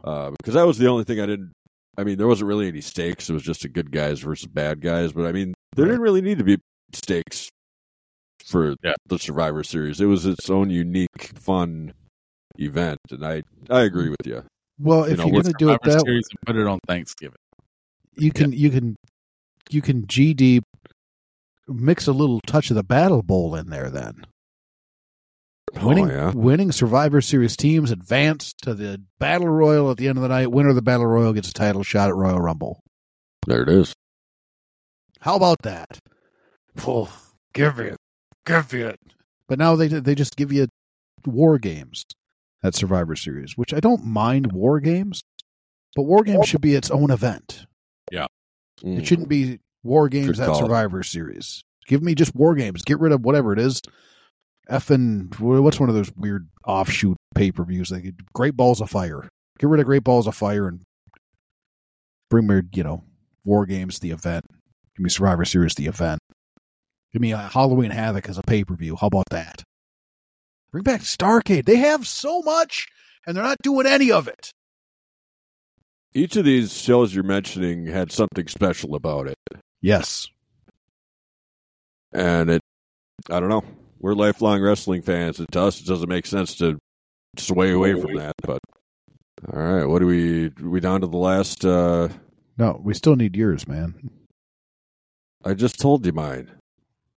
[0.03, 1.51] uh, because that was the only thing I didn't.
[1.97, 3.29] I mean, there wasn't really any stakes.
[3.29, 5.11] It was just a good guys versus bad guys.
[5.11, 5.91] But I mean, there Right.
[5.91, 6.57] didn't really need to be
[6.93, 7.49] stakes
[8.45, 8.93] for Yeah.
[9.05, 9.99] the Survivor Series.
[10.01, 11.93] It was its own unique, fun
[12.57, 14.43] event, and I I agree with you.
[14.79, 16.79] well You if know, you're with gonna do it that Series and put it on
[16.87, 17.35] Thanksgiving.
[18.19, 18.95] You can you can
[19.69, 20.61] you can gd
[21.67, 24.25] mix a little touch of the battle bowl in there then
[25.77, 26.31] oh, winning oh, yeah.
[26.31, 30.51] winning Survivor Series teams advance to the Battle Royal at the end of the night.
[30.51, 32.81] Winner of the Battle Royal gets a title shot at Royal Rumble.
[33.47, 33.93] There it is.
[35.19, 35.99] How about that?
[36.85, 37.09] Well,
[37.53, 37.97] give it,
[38.45, 38.99] give it.
[39.47, 40.67] But now they they just give you
[41.25, 42.05] war games
[42.63, 45.23] at Survivor Series, which I don't mind war games,
[45.95, 47.65] but war games should be its own event.
[48.83, 48.99] Mm.
[48.99, 50.59] It shouldn't be war games Good at call.
[50.59, 51.63] Survivor Series.
[51.87, 52.83] Give me just war games.
[52.83, 53.81] Get rid of whatever it is.
[54.69, 57.91] Effing what's one of those weird offshoot pay per views?
[57.91, 59.27] Like Great Balls of Fire.
[59.57, 60.83] Get rid of Great Balls of Fire and
[62.29, 63.03] bring me, you know,
[63.43, 64.45] war games the event.
[64.95, 66.19] Give me Survivor Series the event.
[67.11, 68.95] Give me a Halloween Havoc as a pay per view.
[68.95, 69.63] How about that?
[70.71, 71.65] Bring back Starcade.
[71.65, 72.87] They have so much,
[73.25, 74.51] and they're not doing any of it.
[76.13, 79.37] Each of these shows you're mentioning had something special about it,
[79.81, 80.27] Yes.
[82.13, 82.61] and it.
[83.29, 83.63] I don't know.
[83.99, 86.79] We're lifelong wrestling fans, and to us, it doesn't make sense to
[87.37, 88.33] sway away from that.
[88.41, 88.59] But
[89.53, 90.47] all right, what do we?
[90.47, 91.63] Are we down to the last?
[91.65, 92.09] uh
[92.57, 94.09] No, we still need yours, man.
[95.45, 96.51] I just told you mine.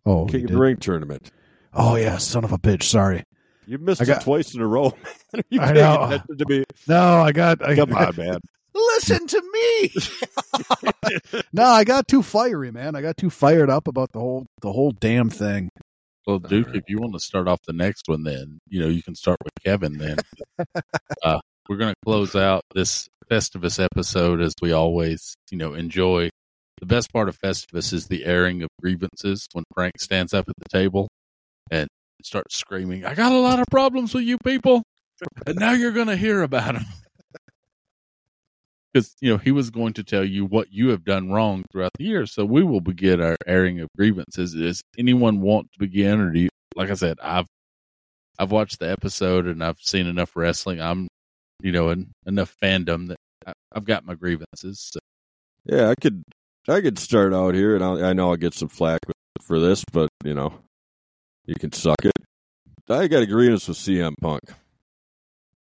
[0.05, 1.31] Oh, King of the Ring tournament.
[1.73, 2.83] oh yeah, son of a bitch.
[2.83, 3.23] Sorry.
[3.67, 4.93] You missed got- it twice in a row.
[5.51, 5.61] man.
[5.61, 6.19] I know.
[6.37, 6.65] to me?
[6.89, 7.63] No, I got.
[7.67, 8.39] I, Come on, man.
[8.75, 9.93] Listen to me.
[11.53, 12.95] no, I got too fiery, man.
[12.95, 15.69] I got too fired up about the whole the whole damn thing.
[16.27, 19.03] Well, Duke, if you want to start off the next one, then you know you
[19.03, 19.99] can start with Kevin.
[19.99, 20.19] Then
[21.25, 26.31] uh, we're going to close out this Festivus episode as we always, you know, enjoy.
[26.81, 30.55] The best part of Festivus is the airing of grievances when Frank stands up at
[30.59, 31.09] the table
[31.71, 31.89] and
[32.23, 34.83] starts screaming, "I got a lot of problems with you people,
[35.47, 36.87] and now you're going to hear about them."
[38.93, 41.93] Because you know he was going to tell you what you have done wrong throughout
[41.99, 44.55] the year, so we will begin our airing of grievances.
[44.55, 46.49] Does anyone want to begin, or do you?
[46.75, 47.47] Like I said, I've
[48.39, 50.81] I've watched the episode and I've seen enough wrestling.
[50.81, 51.09] I'm,
[51.63, 51.95] you know,
[52.27, 54.91] enough fandom that I, I've got my grievances.
[54.93, 55.01] So.
[55.65, 56.23] Yeah, I could.
[56.69, 59.01] I could start out here, and I'll, I know I'll get some flack
[59.41, 60.61] for this, but you know,
[61.45, 62.13] you can suck it.
[62.89, 64.43] I got agreements with CM Punk.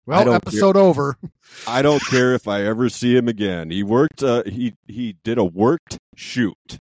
[0.07, 1.17] I Well, don't episode over.
[1.67, 3.71] I don't care if I ever see him again.
[3.71, 4.23] He worked.
[4.23, 6.79] Uh, he he did a worked shoot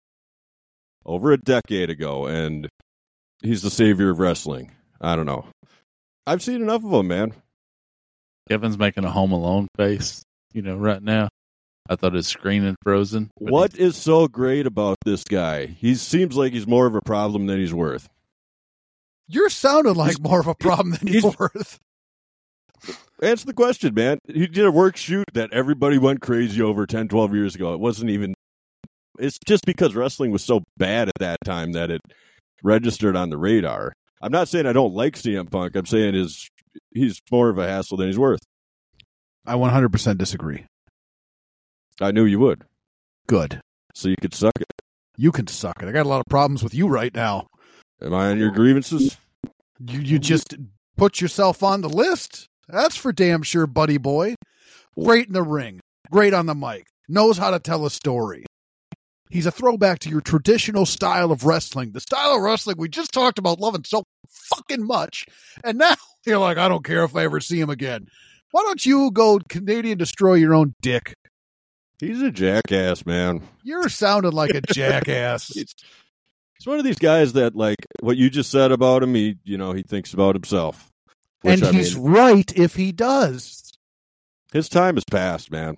[1.06, 2.68] over a decade ago, and
[3.42, 4.72] he's the savior of wrestling.
[5.00, 5.46] I don't know.
[6.28, 7.34] I've seen enough of him, man.
[8.50, 11.30] Kevin's making a Home Alone face, you know, right now.
[11.90, 13.30] I thought his screen had frozen.
[13.40, 15.66] but What is so great about this guy?
[15.66, 18.08] He seems like he's more of a problem than he's worth.
[19.28, 21.80] You're sounding like more of a problem than you're he's- worth.
[23.22, 24.20] Answer the question, man.
[24.28, 27.74] He did a work shoot that everybody went crazy over 10, 12 years ago.
[27.74, 28.34] It wasn't even.
[29.20, 32.02] It's just because wrestling was so bad at that time that it
[32.64, 33.94] registered on the radar.
[34.22, 35.76] I'm not saying I don't like CM Punk.
[35.76, 36.50] I'm saying his
[36.94, 38.40] he's more of a hassle than he's worth.
[39.46, 40.66] I 100% disagree.
[42.02, 42.64] I knew you would,
[43.28, 43.62] Good.
[43.94, 44.68] so you could suck it.
[45.18, 45.88] You can suck it.
[45.88, 47.48] I got a lot of problems with you right now.
[48.02, 49.18] Am I on your grievances?
[49.80, 50.56] You you just
[50.98, 52.48] put yourself on the list.
[52.74, 54.34] That's for damn sure, buddy boy.
[55.00, 55.80] Great in the ring.
[56.10, 56.88] Great on the mic.
[57.08, 58.46] Knows how to tell a story.
[59.30, 63.12] He's a throwback to your traditional style of wrestling, the style of wrestling we just
[63.12, 65.28] talked about loving so fucking much.
[65.64, 65.94] And now
[66.26, 68.08] you're like, I don't care if I ever see him again.
[68.50, 71.14] Why don't you go Canadian destroy your own dick?
[72.00, 73.44] He's a jackass, man.
[73.62, 75.48] You're sounding like a jackass.
[75.48, 75.76] He's,
[76.58, 79.60] he's one of these guys that, like, what you just said about him, he, you
[79.60, 80.90] know, he thinks about himself.
[81.44, 83.72] Which, and I he's mean, right if he does.
[84.52, 85.78] his time has passed, man.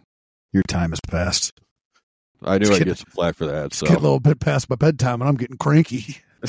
[0.53, 1.51] Your time has passed.
[2.43, 3.65] I knew It's I'd getting- get some flack for that.
[3.67, 6.17] It's getting a little bit past my bedtime and I'm getting cranky.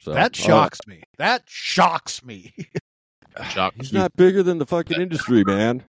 [0.00, 1.02] so That uh, shocks me.
[1.18, 2.52] That shocks me.
[3.50, 3.74] Shock.
[3.76, 5.84] he's not bigger than the fucking industry, man.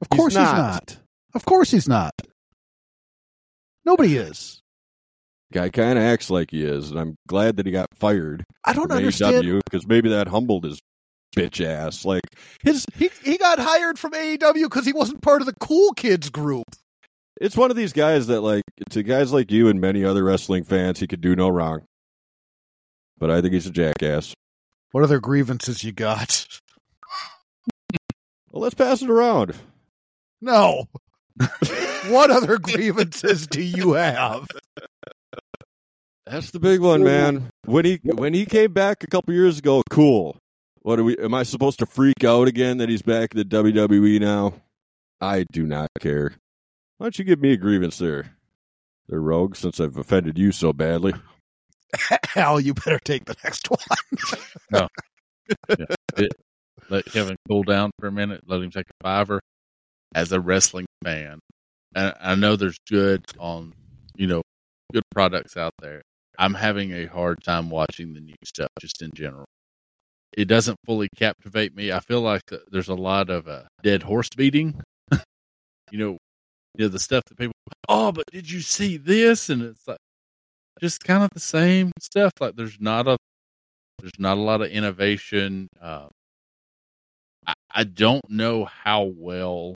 [0.00, 0.56] Of course he's not.
[0.56, 0.96] not.
[1.34, 2.14] Of course he's not.
[3.84, 4.61] Nobody is.
[5.52, 8.72] Guy kind of acts like he is, and I'm glad that he got fired I
[8.72, 9.44] don't from understand.
[9.44, 10.80] AEW because maybe that humbled his
[11.36, 12.04] bitch ass.
[12.04, 12.22] Like
[12.62, 16.28] his, He he got hired from AEW because he wasn't part of the cool kids
[16.30, 16.64] group.
[17.40, 20.64] it's one of these guys that like to guys like you and many other wrestling
[20.64, 21.82] fans, he could do no wrong.
[23.18, 24.34] But I think he's a jackass.
[24.90, 26.46] What other grievances you got?
[28.50, 29.54] Well, let's pass it around.
[30.42, 30.84] No.
[32.08, 34.46] what other grievances do you have?
[36.32, 37.50] That's the big one, man.
[37.66, 40.38] When he when he came back a couple years ago, cool.
[40.80, 41.14] What are we?
[41.18, 44.54] Am I supposed to freak out again that he's back in the WWE now?
[45.20, 46.32] I do not care.
[46.96, 48.38] Why don't you give me a grievance there,
[49.10, 49.56] there, Rogue?
[49.56, 51.12] Since I've offended you so badly.
[52.36, 54.38] Al, you better take the next one.
[54.88, 54.88] No,
[56.88, 59.38] let Kevin cool down for a minute, let him take a fiver.
[60.14, 61.40] As a wrestling fan,
[61.94, 63.74] and I know there's good on,
[64.16, 64.40] you know,
[64.94, 66.00] good products out there.
[66.38, 69.44] I'm having a hard time watching the new stuff just in general.
[70.36, 71.92] It doesn't fully captivate me.
[71.92, 74.80] I feel like th- there's a lot of uh, dead horse beating.
[75.90, 76.16] you know,
[76.76, 77.52] you know the stuff that people.
[77.88, 79.50] Oh, but did you see this?
[79.50, 79.98] And it's like
[80.80, 82.32] just kind of the same stuff.
[82.40, 83.16] Like there's not a
[84.00, 85.68] there's not a lot of innovation.
[85.80, 86.08] Uh,
[87.46, 89.74] I, I don't know how well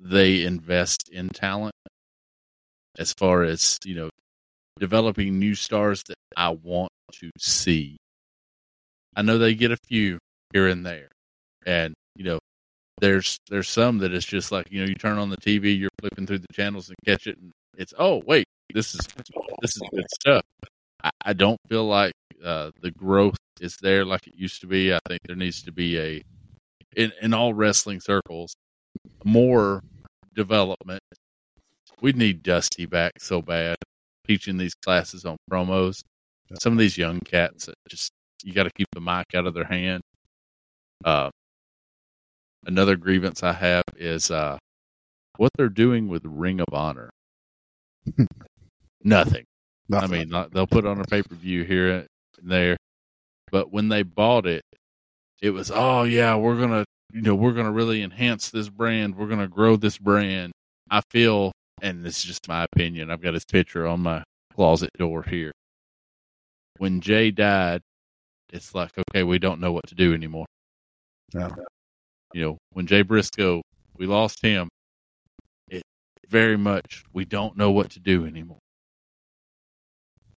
[0.00, 1.74] they invest in talent
[2.98, 4.10] as far as you know
[4.78, 7.96] developing new stars that I want to see.
[9.14, 10.18] I know they get a few
[10.52, 11.08] here and there,
[11.64, 12.38] and you know
[13.00, 15.90] there's there's some that it's just like you know you turn on the TV, you're
[16.00, 19.00] flipping through the channels and catch it, and it's oh wait this is
[19.62, 20.42] this is good stuff.
[21.02, 22.12] I, I don't feel like
[22.44, 24.92] uh, the growth is there like it used to be.
[24.92, 26.22] I think there needs to be a
[26.96, 28.54] in in all wrestling circles
[29.24, 29.82] more
[30.34, 31.02] development.
[32.00, 33.76] We need Dusty back so bad,
[34.26, 36.00] teaching these classes on promos.
[36.60, 38.10] Some of these young cats just
[38.42, 40.02] you got to keep the mic out of their hand.
[41.04, 41.30] Uh,
[42.66, 44.58] another grievance I have is uh,
[45.36, 47.10] what they're doing with Ring of Honor.
[49.02, 49.44] Nothing.
[49.92, 52.06] I mean, they'll put on a pay per view here and
[52.42, 52.76] there,
[53.50, 54.62] but when they bought it,
[55.40, 59.16] it was, oh yeah, we're gonna, you know, we're gonna really enhance this brand.
[59.16, 60.52] We're gonna grow this brand.
[60.90, 61.52] I feel,
[61.82, 63.10] and this is just my opinion.
[63.10, 64.22] I've got his picture on my
[64.54, 65.52] closet door here.
[66.78, 67.82] When Jay died,
[68.52, 70.46] it's like, okay, we don't know what to do anymore.
[71.34, 71.54] Yeah.
[72.32, 73.62] You know, when Jay Briscoe,
[73.96, 74.68] we lost him.
[75.68, 75.82] It
[76.28, 78.58] very much we don't know what to do anymore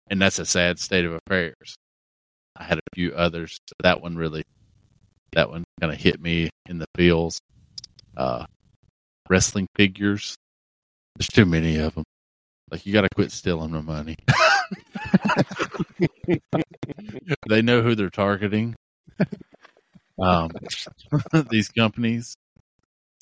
[0.10, 1.76] and that's a sad state of affairs.
[2.56, 3.60] I had a few others.
[3.84, 4.44] That one really,
[5.34, 7.40] that one kind of hit me in the feels.
[8.18, 8.46] Uh,
[9.30, 10.36] wrestling figures.
[11.20, 12.06] There's too many of them.
[12.72, 14.16] Like you got to quit stealing my money.
[17.50, 18.76] they know who they're targeting.
[20.18, 20.52] Um,
[21.50, 22.36] these companies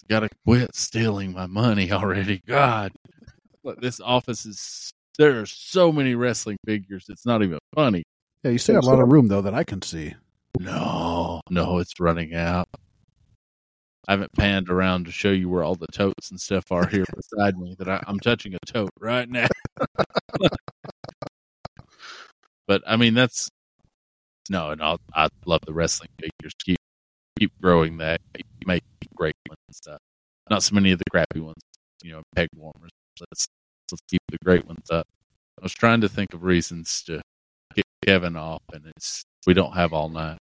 [0.08, 2.42] got to quit stealing my money already.
[2.46, 2.92] God,
[3.64, 7.06] Look, this office is there are so many wrestling figures.
[7.10, 8.04] It's not even funny.
[8.44, 10.14] yeah, you still got a lot of room though that I can see.
[10.60, 12.68] No, no, it's running out.
[14.08, 17.04] I haven't panned around to show you where all the totes and stuff are here
[17.16, 17.76] beside me.
[17.78, 19.48] That I, I'm touching a tote right now.
[22.68, 23.50] but I mean, that's
[24.50, 26.54] no, and I'll, I love the wrestling figures.
[26.64, 26.78] Keep
[27.40, 28.22] keep growing that.
[28.38, 28.84] You Make
[29.16, 29.82] great ones.
[29.88, 29.98] Uh,
[30.50, 31.62] not so many of the crappy ones.
[32.04, 32.92] You know, peg warmers.
[33.20, 33.48] Let's
[33.92, 35.08] let's keep the great ones up.
[35.60, 37.22] I was trying to think of reasons to
[37.76, 40.38] kick Kevin off, and it's we don't have all night.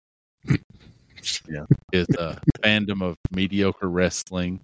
[1.48, 4.60] yeah, his uh, fandom of mediocre wrestling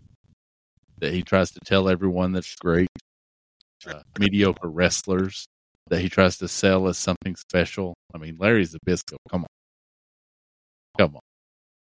[0.98, 2.88] that he tries to tell everyone that's great.
[3.86, 5.46] Uh, mediocre wrestlers
[5.88, 7.94] that he tries to sell as something special.
[8.14, 9.48] I mean, Larry Zbyszko, come on,
[10.98, 11.22] come on,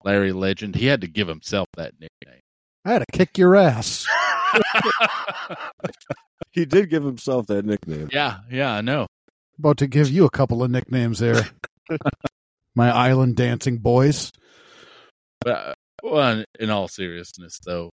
[0.02, 0.74] Larry Legend.
[0.74, 2.40] He had to give himself that nickname.
[2.84, 4.06] I had to kick your ass.
[6.54, 8.08] He did give himself that nickname.
[8.12, 9.08] yeah, yeah, I know.
[9.58, 11.48] About to give you a couple of nicknames there.
[12.76, 14.30] My island dancing boys.
[15.44, 17.90] But uh, well, in- all seriousness, though,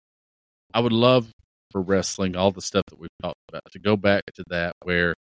[0.74, 1.30] I would love
[1.72, 5.14] for wrestling, all the stuff that we've talked about, to go back to that where,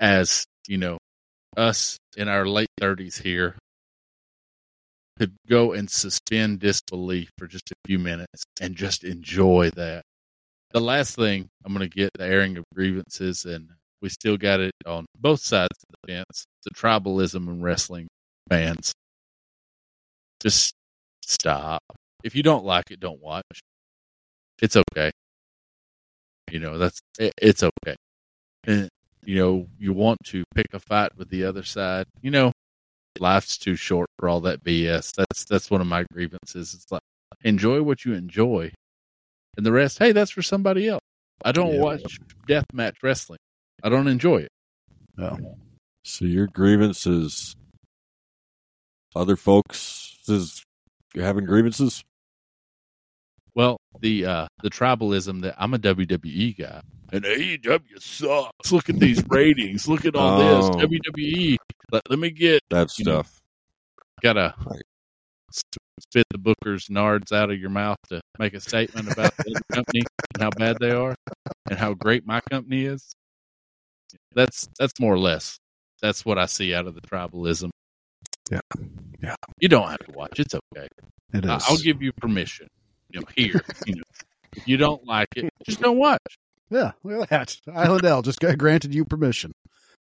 [0.00, 0.98] as you know,
[1.56, 3.56] us in our late thirties here
[5.18, 10.02] could go and suspend disbelief for just a few minutes and just enjoy that.
[10.72, 13.68] The last thing I'm going to get the airing of grievances, and
[14.02, 16.46] we still got it on both sides of the fence.
[16.64, 18.08] The tribalism and wrestling
[18.50, 18.92] fans
[20.44, 20.74] just
[21.24, 21.82] stop.
[22.22, 23.44] If you don't like it, don't watch.
[24.62, 25.10] It's okay.
[26.50, 27.96] You know, that's it, it's okay.
[28.66, 28.88] And
[29.24, 32.06] you know, you want to pick a fight with the other side.
[32.22, 32.52] You know,
[33.18, 35.14] life's too short for all that BS.
[35.14, 36.74] That's that's one of my grievances.
[36.74, 37.02] It's like
[37.42, 38.70] enjoy what you enjoy,
[39.56, 41.00] and the rest, hey, that's for somebody else.
[41.44, 41.80] I don't Yeah.
[41.80, 42.18] watch
[42.48, 43.38] deathmatch wrestling.
[43.82, 44.52] I don't enjoy it.
[45.18, 45.38] Oh.
[46.04, 47.54] So your grievance is
[49.16, 50.62] other folks is
[51.14, 52.02] having grievances.
[53.54, 56.80] Well, the uh the tribalism that I'm a WWE guy
[57.12, 58.72] and AEW sucks.
[58.72, 59.86] Look at these ratings.
[59.86, 60.72] Look at all Oh.
[60.78, 61.56] this WWE.
[61.92, 63.40] Let, let me get That You know, stuff.
[64.22, 64.82] gotta Right.
[66.00, 70.02] spit the Booker's nards out of your mouth to make a statement about the company
[70.34, 71.14] and how bad they are
[71.70, 73.14] and how great my company is.
[74.34, 75.58] That's that's more or less.
[76.02, 77.70] That's what I see out of the tribalism.
[78.50, 78.60] Yeah.
[79.22, 79.34] Yeah.
[79.60, 80.38] You don't have to watch.
[80.38, 80.88] It's okay.
[81.32, 81.64] It is.
[81.68, 82.68] I'll give you permission.
[83.10, 83.60] You know, here.
[83.86, 84.02] You know,
[84.56, 86.20] if you don't like it, just don't watch.
[86.70, 87.56] Yeah, look at that.
[87.72, 89.52] Island Al just granted you permission.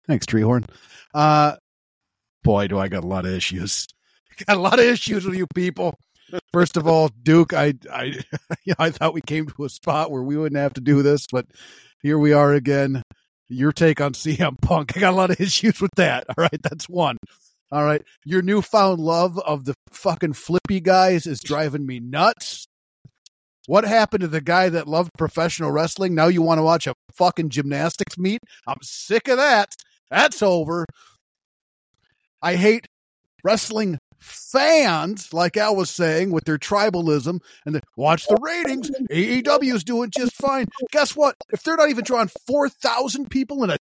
[0.07, 0.69] Thanks, Treehorn.
[1.15, 1.57] Uh,
[2.43, 3.87] boy, do I got a lot of issues.
[4.47, 5.95] Got a lot of issues with you people.
[6.53, 8.05] First of all, Duke, I, I,
[8.65, 11.03] you know, I thought we came to a spot where we wouldn't have to do
[11.03, 11.47] this, but
[12.01, 13.03] here we are again.
[13.49, 14.97] Your take on CM Punk.
[14.97, 16.25] I got a lot of issues with that.
[16.29, 17.19] All right, that's one.
[17.73, 22.67] All right, your newfound love of the fucking flippy guys is driving me nuts.
[23.67, 26.15] What happened to the guy that loved professional wrestling?
[26.15, 28.41] Now you want to watch a fucking gymnastics meet?
[28.67, 29.75] I'm sick of that.
[30.11, 30.85] That's over.
[32.43, 32.87] I hate
[33.43, 38.91] wrestling fans, like Al was saying, with their tribalism and the, watch the ratings.
[39.11, 40.67] AEW is doing just fine.
[40.91, 41.37] Guess what?
[41.53, 43.79] If they're not even drawing 4,000 people in a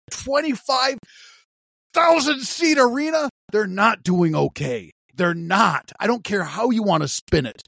[1.94, 4.92] 25,000 seat arena, they're not doing okay.
[5.14, 5.92] They're not.
[6.00, 7.64] I don't care how you want to spin it.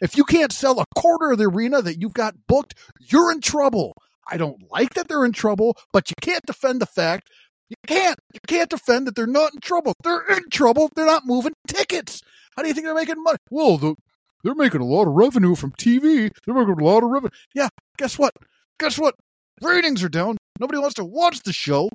[0.00, 3.40] If you can't sell a quarter of the arena that you've got booked, you're in
[3.40, 3.94] trouble.
[4.30, 7.30] I don't like that they're in trouble, but you can't defend the fact.
[7.68, 8.18] You can't.
[8.32, 9.94] You can't defend that they're not in trouble.
[10.02, 10.90] They're in trouble.
[10.94, 12.22] They're not moving tickets.
[12.56, 13.38] How do you think they're making money?
[13.50, 13.94] Well, the,
[14.42, 16.30] they're making a lot of revenue from TV.
[16.44, 17.30] They're making a lot of revenue.
[17.54, 17.68] Yeah.
[17.96, 18.32] Guess what?
[18.78, 19.14] Guess what?
[19.60, 20.36] Ratings are down.
[20.60, 21.90] Nobody wants to watch the show.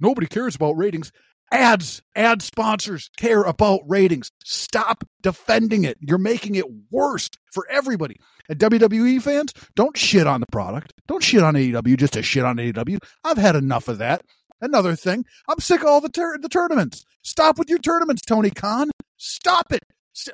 [0.00, 1.12] Nobody cares about ratings.
[1.52, 4.32] Ads, ad sponsors care about ratings.
[4.44, 5.96] Stop defending it.
[6.00, 8.16] You're making it worse for everybody.
[8.48, 10.92] And WWE fans, don't shit on the product.
[11.06, 12.98] Don't shit on AEW just to shit on AEW.
[13.24, 14.22] I've had enough of that.
[14.60, 17.04] Another thing, I'm sick of all the, tur- the tournaments.
[17.22, 18.90] Stop with your tournaments, Tony Khan.
[19.16, 19.82] Stop it.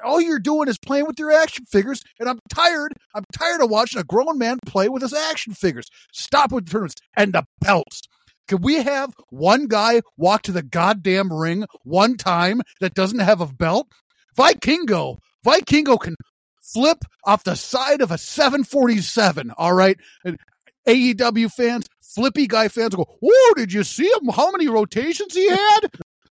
[0.05, 2.93] All you're doing is playing with your action figures, and I'm tired.
[3.15, 5.89] I'm tired of watching a grown man play with his action figures.
[6.13, 8.03] Stop with the tournaments and the belts.
[8.53, 13.41] Could we have one guy walk to the goddamn ring one time that doesn't have
[13.41, 13.89] a belt?
[14.37, 16.17] Vikingo, Vikingo can
[16.61, 19.53] flip off the side of a 747.
[19.57, 19.97] All right.
[20.23, 20.39] And
[20.87, 24.29] AEW fans, flippy guy fans go, Oh, did you see him?
[24.29, 25.81] How many rotations he had?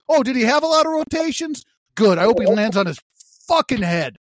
[0.08, 1.64] Oh, did he have a lot of rotations?
[1.96, 2.18] Good.
[2.18, 3.00] I hope he lands on his
[3.48, 4.16] fucking head.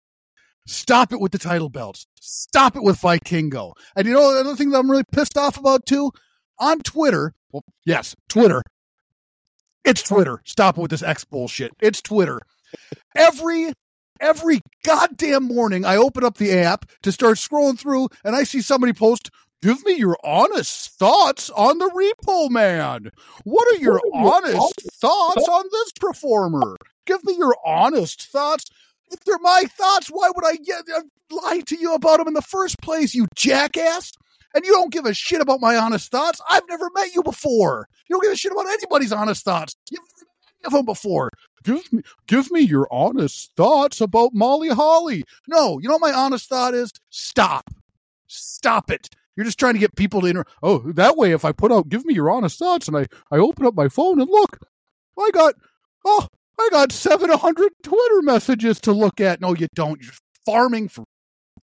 [0.69, 2.07] Stop it with the title belts.
[2.21, 3.73] Stop it with Vikingo.
[3.97, 6.13] And you know another thing that I'm really pissed off about too?
[6.61, 8.63] On Twitter, well, yes, Twitter.
[9.85, 10.41] It's Twitter.
[10.45, 11.73] Stop with this X bullshit.
[11.81, 12.41] It's Twitter.
[13.17, 13.73] Every
[14.21, 18.61] every goddamn morning I open up the app to start scrolling through and I see
[18.61, 19.31] somebody post,
[19.61, 23.11] Give me your honest thoughts on the repo man.
[23.43, 26.77] What are your honest thoughts on this performer?
[27.07, 28.67] Give me your honest thoughts.
[29.11, 31.01] If they're my thoughts, why would I get, uh,
[31.31, 34.13] lie to you about them in the first place, you jackass?
[34.55, 36.41] And you don't give a shit about my honest thoughts.
[36.51, 37.89] I've never met you before.
[38.09, 39.77] You don't give a shit about anybody's honest thoughts.
[39.91, 41.31] You've never met any of them before.
[41.65, 45.25] give me give me your honest thoughts about Molly Holly.
[45.47, 46.93] No, you know what my honest thought is?
[47.11, 47.71] Stop.
[48.27, 49.09] Stop it.
[49.37, 51.89] You're just trying to get people to inter- oh that way if I put out
[51.89, 54.59] give me your honest thoughts and I I open up my phone and look
[55.19, 55.55] I got
[56.05, 56.27] oh
[56.59, 59.41] I got 700 Twitter messages to look at.
[59.41, 60.03] No, you don't.
[60.03, 60.13] You're
[60.45, 61.05] farming for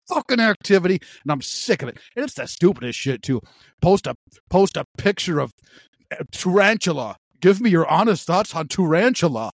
[0.08, 1.98] fucking activity, and I'm sick of it.
[2.14, 3.40] And it's the stupidest shit too.
[3.80, 4.14] Post a
[4.50, 5.52] post a picture of
[6.12, 7.16] uh, tarantula.
[7.40, 9.50] Give me your honest thoughts on tarantula.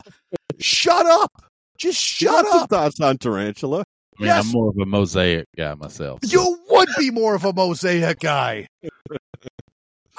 [0.61, 1.31] shut up.
[1.79, 2.71] Just shut up.
[2.71, 3.81] Thoughts on tarantula.
[4.19, 4.45] I mean, Yes.
[4.47, 6.21] I'm more of a mosaic guy myself.
[6.23, 8.67] so- You would be more of a mosaic guy.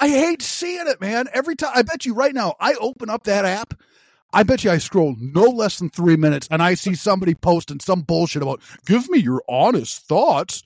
[0.00, 1.26] I hate seeing it, man.
[1.32, 3.74] Every time I bet you right now, I open up that app.
[4.34, 7.80] I bet you I scroll no less than three minutes and I see somebody posting
[7.80, 10.62] some bullshit about give me your honest thoughts.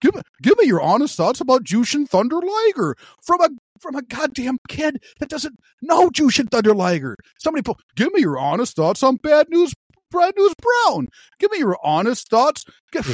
[0.00, 3.48] Give me give me your honest thoughts about Jushin Thunder Liger from a
[3.78, 7.16] from a goddamn kid that doesn't know Jushin Thunder Liger.
[7.38, 9.74] Somebody po- give me your honest thoughts on bad news
[10.10, 11.08] Brad News Brown.
[11.38, 12.64] Give me your honest thoughts.
[12.92, 13.06] Give,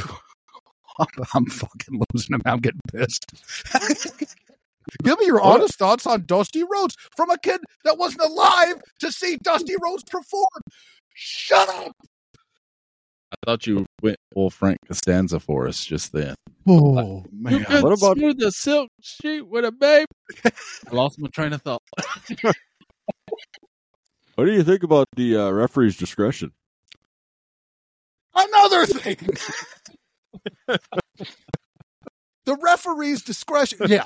[0.99, 2.41] I'm, I'm fucking losing him.
[2.45, 3.25] I'm getting pissed.
[5.03, 5.61] Give me your What?
[5.61, 10.03] honest thoughts on Dusty Rhodes from a kid that wasn't alive to see Dusty Rhodes
[10.09, 10.47] perform.
[11.13, 11.91] Shut up.
[13.31, 16.35] I thought you went full Frank Costanza for us just then.
[16.67, 17.63] Oh You man.
[17.65, 20.07] could What about- smooth the silk sheet with a babe?
[20.45, 20.51] I
[20.95, 21.81] lost my train of thought.
[24.35, 26.51] What do you think about the uh, referee's discretion?
[28.35, 29.17] Another thing.
[32.47, 33.79] the referee's discretion.
[33.87, 34.05] Yeah.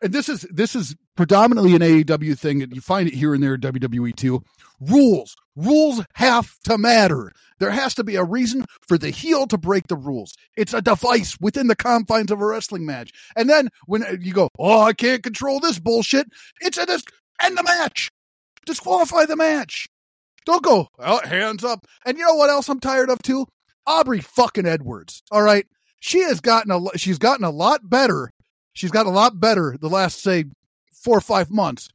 [0.00, 3.42] And this is this is predominantly an AEW thing, and you find it here and
[3.42, 4.42] there in WWE too.
[4.80, 5.36] Rules.
[5.54, 7.32] Rules have to matter.
[7.58, 10.34] There has to be a reason for the heel to break the rules.
[10.56, 13.12] It's a device within the confines of a wrestling match.
[13.36, 16.26] And then when uh, you go, oh, I can't control this bullshit,
[16.60, 17.04] it's a dis-
[17.40, 18.10] end the match.
[18.66, 19.88] Disqualify the match.
[20.46, 21.86] Don't go, oh, hands up.
[22.04, 23.46] And you know what else I'm tired of too?
[23.86, 25.22] Aubrey fucking Edwards.
[25.30, 25.66] All right.
[26.04, 28.32] She has gotten a she's gotten a lot better.
[28.72, 30.46] She's gotten a lot better the last say
[30.92, 31.88] four or five months.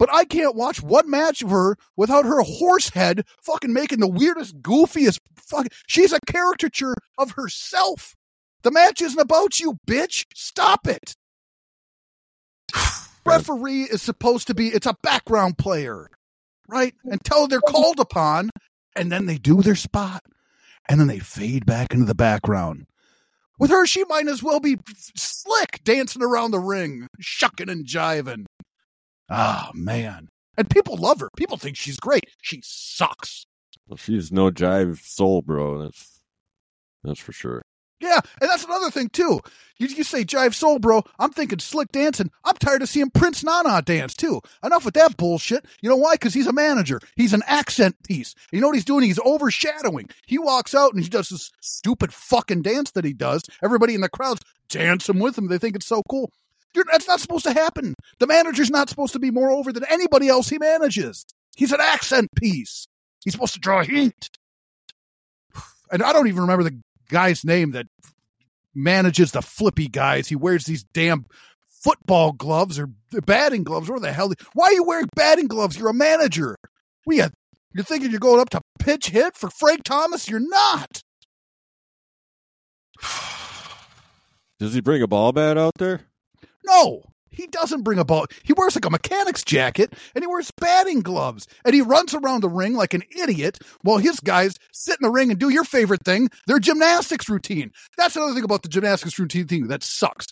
[0.00, 4.08] But I can't watch one match of her without her horse head fucking making the
[4.08, 8.16] weirdest, goofiest fucking she's a caricature of herself.
[8.62, 10.24] The match isn't about you, bitch.
[10.34, 11.14] Stop it.
[13.24, 16.10] Referee is supposed to be it's a background player,
[16.66, 16.94] right?
[17.04, 18.50] Until they're called upon,
[18.96, 20.24] and then they do their spot
[20.88, 22.86] and then they fade back into the background.
[23.62, 28.46] With her, she might as well be slick dancing around the ring, shucking and jiving.
[29.30, 30.26] Ah, man.
[30.58, 31.28] And people love her.
[31.36, 32.24] People think she's great.
[32.42, 33.46] She sucks.
[33.86, 35.80] Well, she's no jive soul, bro.
[35.80, 36.22] That's
[37.04, 37.62] that's for sure.
[38.02, 39.40] Yeah, and that's another thing too.
[39.78, 41.02] You, you say jive soul, bro.
[41.20, 42.30] I'm thinking slick dancing.
[42.44, 44.40] I'm tired of seeing Prince Nana dance too.
[44.64, 45.64] Enough with that bullshit.
[45.80, 46.14] You know why?
[46.14, 47.00] Because he's a manager.
[47.14, 48.34] He's an accent piece.
[48.50, 49.04] You know what he's doing?
[49.04, 50.10] He's overshadowing.
[50.26, 53.44] He walks out and he does this stupid fucking dance that he does.
[53.62, 55.46] Everybody in the crowd's dancing with him.
[55.46, 56.32] They think it's so cool.
[56.74, 57.94] You're, that's not supposed to happen.
[58.18, 61.24] The manager's not supposed to be more over than anybody else he manages.
[61.56, 62.88] He's an accent piece.
[63.24, 64.30] He's supposed to draw heat.
[65.90, 66.80] And I don't even remember the
[67.12, 67.86] guy's name that
[68.74, 70.28] manages the flippy guys.
[70.28, 71.26] He wears these damn
[71.68, 72.88] football gloves or
[73.26, 73.88] batting gloves.
[73.88, 74.32] Where the hell?
[74.54, 75.78] Why are you wearing batting gloves?
[75.78, 76.56] You're a manager.
[77.06, 77.28] We you,
[77.74, 80.28] you're thinking you're going up to pitch hit for Frank Thomas?
[80.28, 81.02] You're not.
[84.58, 86.02] Does he bring a ball bat out there?
[86.64, 87.02] No,
[87.32, 88.26] he doesn't bring a ball.
[88.44, 92.42] He wears like a mechanic's jacket and he wears batting gloves and he runs around
[92.42, 95.64] the ring like an idiot while his guys sit in the ring and do your
[95.64, 97.72] favorite thing, their gymnastics routine.
[97.96, 100.26] That's another thing about the gymnastics routine thing that sucks.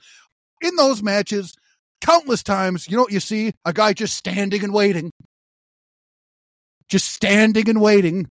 [0.61, 1.57] In those matches,
[2.01, 3.55] countless times, you know what you see?
[3.65, 5.11] A guy just standing and waiting.
[6.89, 8.29] Just standing and waiting.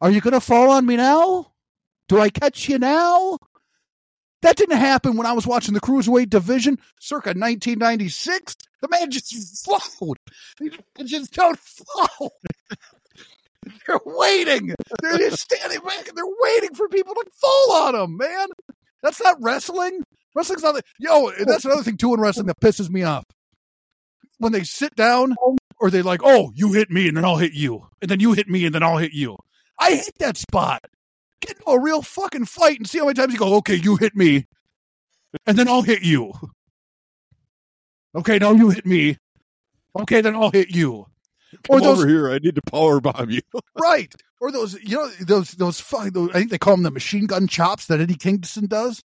[0.00, 1.52] Are you going to fall on me now?
[2.08, 3.38] Do I catch you now?
[4.42, 8.56] That didn't happen when I was watching the cruiserweight division circa 1996.
[8.80, 10.18] The man just flowed.
[10.58, 10.70] He
[11.04, 12.30] just don't flow.
[13.86, 14.74] They're waiting.
[15.00, 18.48] They're just standing back and they're waiting for people to fall on them, man.
[19.04, 20.02] That's not wrestling.
[20.34, 20.82] Wrestling's not.
[20.98, 23.24] Yo, that's another thing too in wrestling that pisses me off.
[24.38, 25.36] When they sit down,
[25.78, 28.32] or they like, oh, you hit me and then I'll hit you, and then you
[28.32, 29.36] hit me and then I'll hit you.
[29.78, 30.82] I hate that spot
[31.42, 33.96] get into a real fucking fight and see how many times you go, okay, you
[33.96, 34.46] hit me,
[35.46, 36.32] and then I'll hit you.
[38.14, 39.18] Okay, now you hit me.
[39.98, 41.06] Okay, then I'll hit you.
[41.68, 42.30] Or Come those over here.
[42.30, 43.42] I need to power bomb you.
[43.78, 46.90] right, or those you know those those, fu- those I think they call them the
[46.90, 49.02] machine gun chops that Eddie Kingston does.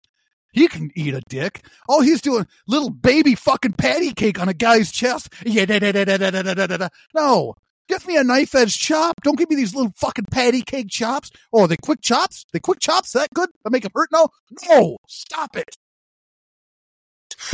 [0.52, 1.66] He can eat a dick.
[1.88, 5.28] All he's doing, little baby fucking patty cake on a guy's chest.
[5.44, 6.88] Yeah, da, da, da, da, da, da, da, da, da.
[7.14, 7.54] no,
[7.88, 9.22] Give me a knife edge chop.
[9.22, 11.30] Don't give me these little fucking patty cake chops.
[11.52, 12.44] Oh, are they quick chops?
[12.52, 13.48] They quick chops that good?
[13.64, 14.28] I make them hurt now?
[14.68, 15.76] No, stop it.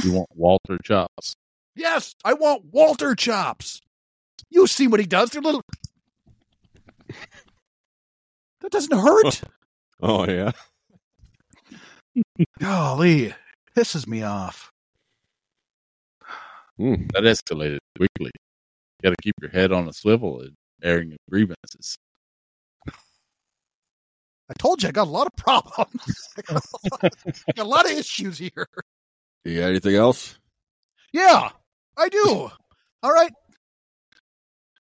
[0.02, 1.34] You want Walter chops?
[1.74, 3.80] Yes, I want Walter chops.
[4.50, 5.30] You see what he does?
[5.30, 5.62] They're little.
[8.60, 9.42] That doesn't hurt.
[10.04, 10.50] Oh yeah.
[12.58, 13.32] Golly,
[13.76, 14.72] pisses me off.
[16.76, 17.06] Hmm.
[17.12, 18.32] That escalated quickly.
[19.02, 21.98] You got to keep your head on a swivel and airing of grievances.
[22.88, 26.28] I told you I got a lot of problems.
[26.46, 28.66] Got a lot, I got a lot of issues here.
[29.44, 30.38] You got anything else?
[31.12, 31.48] Yeah,
[31.96, 32.50] I do.
[33.02, 33.32] All right.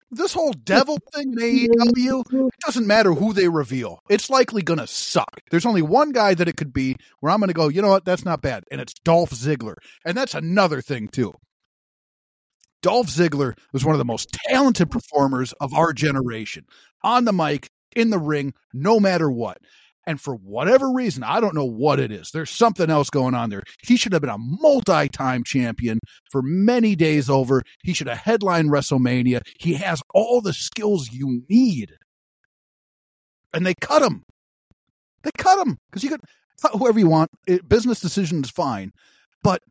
[0.09, 3.99] This whole devil thing in AEW, it doesn't matter who they reveal.
[4.09, 5.41] It's likely going to suck.
[5.51, 7.89] There's only one guy that it could be where I'm going to go, you know
[7.89, 8.05] what?
[8.05, 8.63] That's not bad.
[8.71, 9.75] And it's Dolph Ziggler.
[10.05, 11.33] And that's another thing, too.
[12.81, 16.65] Dolph Ziggler was one of the most talented performers of our generation
[17.03, 19.57] on the mic, in the ring, no matter what.
[20.05, 22.31] And for whatever reason, I don't know what it is.
[22.31, 23.63] There's something else going on there.
[23.85, 25.99] He should have been a multi time champion
[26.31, 27.61] for many days over.
[27.83, 29.41] He should have headlined WrestleMania.
[29.59, 31.95] He has all the skills you need.
[33.53, 34.23] And they cut him.
[35.23, 36.21] They cut him because you could
[36.61, 37.29] cut whoever you want.
[37.45, 38.93] It, business decision is fine.
[39.43, 39.61] But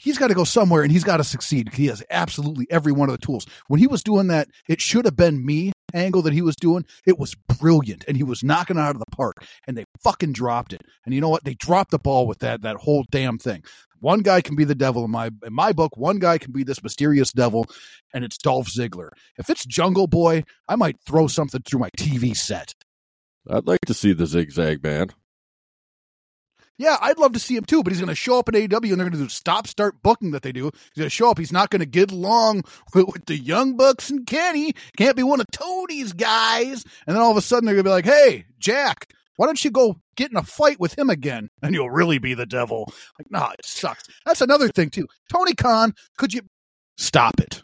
[0.00, 1.72] he's got to go somewhere and he's got to succeed.
[1.72, 3.46] He has absolutely every one of the tools.
[3.68, 6.86] When he was doing that, it should have been me angle that he was doing.
[7.06, 10.32] It was brilliant and he was knocking it out of the park and they fucking
[10.32, 10.82] dropped it.
[11.04, 11.44] And you know what?
[11.44, 13.62] They dropped the ball with that that whole damn thing.
[14.00, 15.96] One guy can be the devil in my in my book.
[15.96, 17.66] One guy can be this mysterious devil,
[18.14, 19.10] and it's Dolph Ziggler.
[19.36, 22.74] If it's Jungle Boy, I might throw something through my TV set.
[23.48, 25.08] I'd like to see the zigzag man.
[26.80, 28.72] Yeah, I'd love to see him too, but he's going to show up at AEW
[28.72, 30.70] and they're going to do stop start booking that they do.
[30.72, 31.36] He's going to show up.
[31.36, 32.62] He's not going to get along
[32.94, 34.72] with, with the Young Bucks and Kenny.
[34.96, 36.86] Can't be one of Tony's guys.
[37.06, 39.62] And then all of a sudden they're going to be like, hey, Jack, why don't
[39.62, 42.90] you go get in a fight with him again and you'll really be the devil?
[43.18, 44.04] Like, nah, it sucks.
[44.24, 45.06] That's another thing too.
[45.30, 46.40] Tony Khan, could you
[46.96, 47.62] stop it?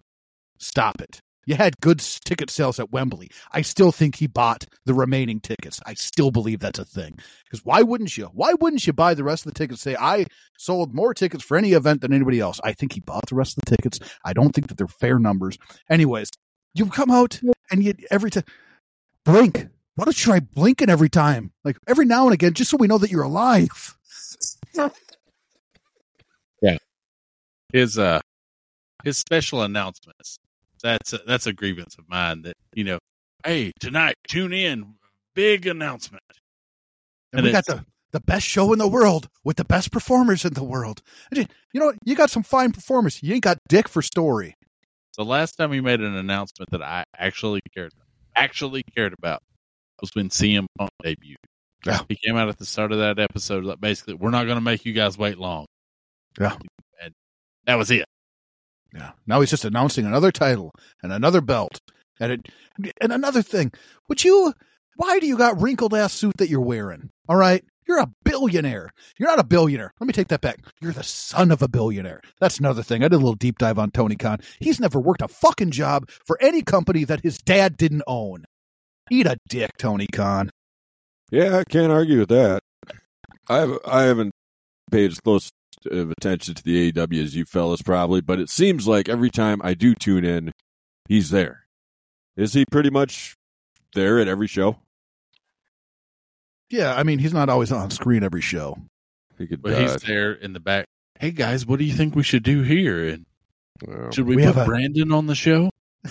[0.58, 1.22] Stop it.
[1.46, 3.30] You had good ticket sales at Wembley.
[3.52, 5.80] I still think he bought the remaining tickets.
[5.86, 7.18] I still believe that's a thing.
[7.44, 8.26] Because why wouldn't you?
[8.26, 9.80] Why wouldn't you buy the rest of the tickets?
[9.80, 10.26] Say, I
[10.58, 12.60] sold more tickets for any event than anybody else.
[12.64, 14.00] I think he bought the rest of the tickets.
[14.24, 15.56] I don't think that they're fair numbers.
[15.88, 16.30] Anyways,
[16.74, 17.40] you come out
[17.70, 18.44] and you every time
[19.24, 19.68] blink.
[19.94, 21.52] Why don't you try blinking every time?
[21.64, 23.96] Like every now and again, just so we know that you're alive.
[26.62, 26.76] Yeah.
[27.72, 28.20] His uh,
[29.04, 30.38] his special announcements.
[30.86, 32.42] That's a, that's a grievance of mine.
[32.42, 32.98] That you know,
[33.44, 34.94] hey, tonight tune in,
[35.34, 36.22] big announcement.
[37.32, 40.44] And, And we got the, the best show in the world with the best performers
[40.44, 41.02] in the world.
[41.32, 41.92] You know?
[42.04, 43.20] You got some fine performers.
[43.20, 44.54] You ain't got dick for story.
[45.16, 47.92] The last time he made an announcement that I actually cared
[48.36, 49.42] actually cared about
[50.00, 51.36] was when CM Punk debuted.
[51.84, 52.00] Yeah.
[52.08, 54.62] He came out at the start of that episode like basically, we're not going to
[54.62, 55.66] make you guys wait long.
[56.38, 56.56] Yeah.
[57.02, 57.12] And
[57.64, 58.04] that was it.
[58.96, 59.12] Yeah.
[59.26, 61.80] Now he's just announcing another title and another belt.
[62.18, 62.48] And it,
[63.00, 63.72] and another thing.
[64.08, 64.54] Would you
[64.96, 67.10] why do you got wrinkled ass suit that you're wearing?
[67.28, 67.62] All right.
[67.86, 68.90] You're a billionaire.
[69.16, 69.92] You're not a billionaire.
[70.00, 70.58] Let me take that back.
[70.80, 72.20] You're the son of a billionaire.
[72.40, 73.04] That's another thing.
[73.04, 74.40] I did a little deep dive on Tony Khan.
[74.58, 78.44] He's never worked a fucking job for any company that his dad didn't own.
[79.10, 80.50] Eat a dick, Tony Khan.
[81.30, 82.60] Yeah, I can't argue with that.
[83.48, 84.32] I have, I haven't
[84.90, 85.52] paid close
[85.90, 89.60] of attention to the AEW as you fellas probably, but it seems like every time
[89.62, 90.52] I do tune in,
[91.08, 91.66] he's there.
[92.36, 93.36] Is he pretty much
[93.94, 94.78] there at every show?
[96.70, 98.76] Yeah, I mean, he's not always on screen every show.
[99.38, 99.62] He could.
[99.62, 100.86] But uh, he's there in the back.
[101.20, 103.08] Hey guys, what do you think we should do here?
[103.08, 103.26] And
[103.86, 105.70] well, should we, We put have a- Brandon on the show?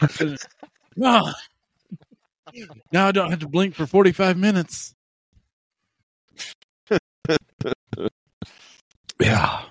[0.96, 1.32] no.
[2.92, 4.94] Now I don't have to blink for 45 minutes.
[9.20, 9.62] Yeah.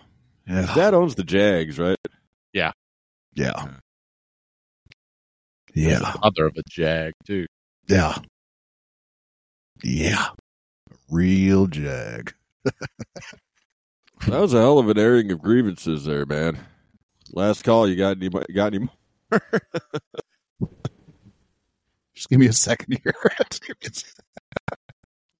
[0.47, 0.73] Yeah.
[0.73, 1.97] Dad owns the Jags, right?
[2.53, 2.71] Yeah.
[3.35, 3.67] Yeah.
[5.73, 5.99] Yeah.
[5.99, 7.45] the Father of a jag, too.
[7.87, 8.17] Yeah.
[9.83, 10.29] Yeah.
[11.09, 12.33] Real jag.
[14.27, 16.57] That was a hell of an airing of grievances there, man.
[17.33, 17.87] Last call.
[17.87, 18.29] You got any?
[18.29, 18.79] Got any?
[18.79, 19.41] more?
[22.15, 23.13] Just give me a second here.
[23.51, 24.23] Just give me a second.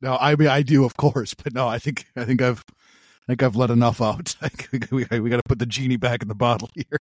[0.06, 3.26] No, I mean I do, of course, but no, I think I think I've I
[3.34, 4.36] think I've let enough out.
[4.92, 7.00] We we got to put the genie back in the bottle here.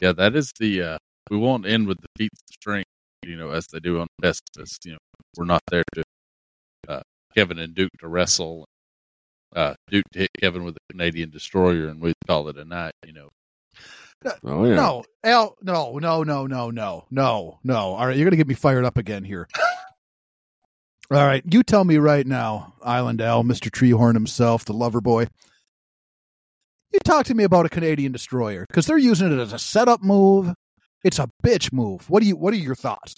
[0.00, 0.82] Yeah, that is the.
[0.82, 0.98] uh
[1.30, 2.90] We won't end with the feats of strength,
[3.24, 4.76] you know, as they do on Festivus.
[4.84, 4.98] You know,
[5.36, 6.02] we're not there to
[6.88, 7.02] uh
[7.34, 8.66] Kevin and Duke to wrestle.
[9.56, 12.92] uh, Duke to hit Kevin with a Canadian destroyer, and we'd call it a night.
[13.06, 13.28] You know,
[14.44, 14.76] Oh yeah.
[14.76, 17.76] No, Al, no, no, no, no, no, no, no.
[17.94, 19.48] All right, you're gonna get me fired up again here.
[21.10, 25.26] All right, you tell me right now, Island Al, Mister Treehorn himself, the lover boy.
[26.92, 30.02] You talk to me about a Canadian destroyer because they're using it as a setup
[30.02, 30.54] move.
[31.04, 32.08] It's a bitch move.
[32.08, 32.36] What do you?
[32.36, 33.16] What are your thoughts?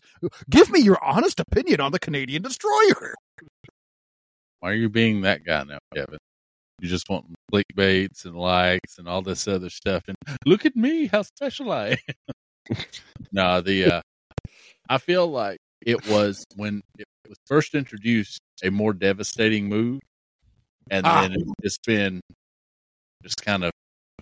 [0.50, 3.14] Give me your honest opinion on the Canadian destroyer.
[4.58, 6.18] why are you being that guy now, Kevin?
[6.80, 11.06] You just want clickbaits and likes and all this other stuff, and look at me,
[11.06, 11.98] how special I
[12.70, 12.76] am.
[13.32, 14.00] no, the uh,
[14.88, 20.01] I feel like it was when it was first introduced a more devastating move,
[20.90, 21.23] and Ah.
[21.23, 22.20] then it's been
[23.23, 23.70] just kind of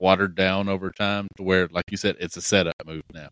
[0.01, 3.29] watered down over time to where, like you said, it's a setup move now.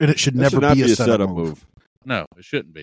[0.00, 1.36] And it should That never should not be, a setup, move.
[1.36, 1.66] move.
[2.04, 2.82] No, it shouldn't be.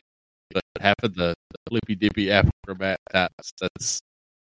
[0.53, 3.99] But half of the, the flippy dippy acrobat types, that's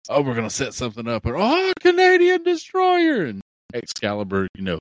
[0.09, 3.41] oh, we're gonna set something up, or oh, Canadian destroyer, and
[3.75, 4.79] Excalibur, you know,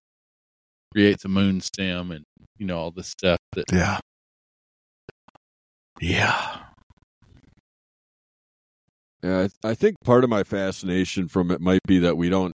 [0.94, 2.24] creates a moon stem, and
[2.58, 4.00] you know all this stuff that Yeah.
[6.00, 6.58] Yeah.
[9.24, 12.54] Yeah, I, I think part of my fascination from it might be that we don't,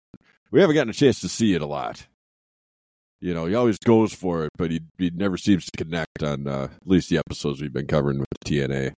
[0.51, 2.05] we haven't gotten a chance to see it a lot.
[3.19, 6.47] You know, he always goes for it, but he he never seems to connect on
[6.47, 8.93] uh, at least the episodes we've been covering with TNA.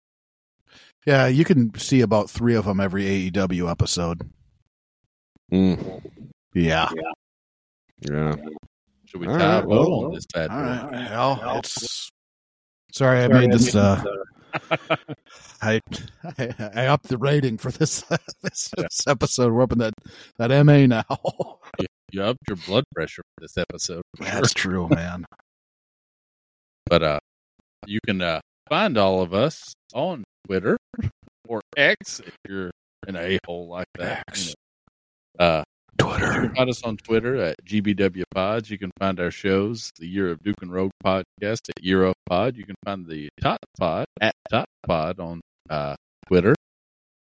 [1.06, 4.30] Yeah, you can see about three of them every AEW episode.
[5.52, 6.02] Mm,
[6.54, 6.90] Yeah.
[8.02, 8.36] yeah,
[9.06, 10.66] should we All tie right, well, on this bad All boy?
[10.68, 11.12] right.
[11.12, 12.10] Well, it's
[12.94, 13.76] sorry I made this.
[13.76, 14.02] Uh,
[15.62, 15.82] I,
[16.24, 18.02] I I upped the rating for this
[18.44, 19.52] this, this episode.
[19.52, 19.94] We're up in that
[20.38, 21.04] that MA now.
[22.12, 24.04] You upped your blood pressure for this episode.
[24.16, 24.34] for sure.
[24.36, 25.26] That's true, man.
[26.86, 27.20] But uh,
[27.88, 28.40] you can uh,
[28.70, 30.78] find all of us on Twitter
[31.48, 32.70] or X if you're
[33.08, 34.24] an a hole like that.
[34.28, 34.54] you X.
[35.40, 35.46] know.
[35.46, 35.64] Uh,
[36.00, 36.32] you Twitter.
[36.32, 38.70] can find us on Twitter at GBW Pods.
[38.70, 42.16] You can find our shows, the Year of Duke and Rogue podcast at Year of
[42.28, 42.58] Pod.
[42.58, 45.96] You can find the Tot Pod at Tot Pod on uh,
[46.28, 46.56] Twitter.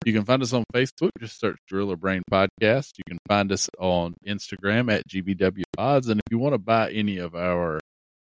[0.07, 1.11] You can find us on Facebook.
[1.19, 2.93] Just search Gorilla Brain Podcast.
[2.97, 6.09] You can find us on Instagram at GBW Pods.
[6.09, 7.81] And if you want to buy any of our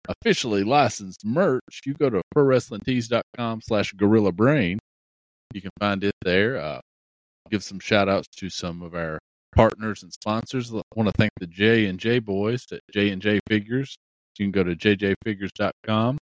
[0.08, 4.78] officially licensed merch, you go to ProWrestlingTees.com slash Gorilla Brain.
[5.54, 6.58] You can find it there.
[6.58, 6.82] Uh,
[7.50, 9.18] give some shout outs to some of our
[9.56, 10.74] partners and sponsors.
[10.74, 13.96] I want to thank the J and J boys at J and J Figures.
[14.38, 16.18] You can go to jjfigures.com.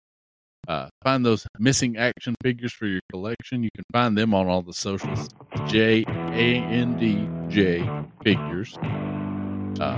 [0.65, 3.63] Uh, find those missing action figures for your collection.
[3.63, 5.27] You can find them on all the socials.
[5.67, 7.79] J A N D J
[8.23, 8.77] Figures.
[8.77, 9.97] Uh,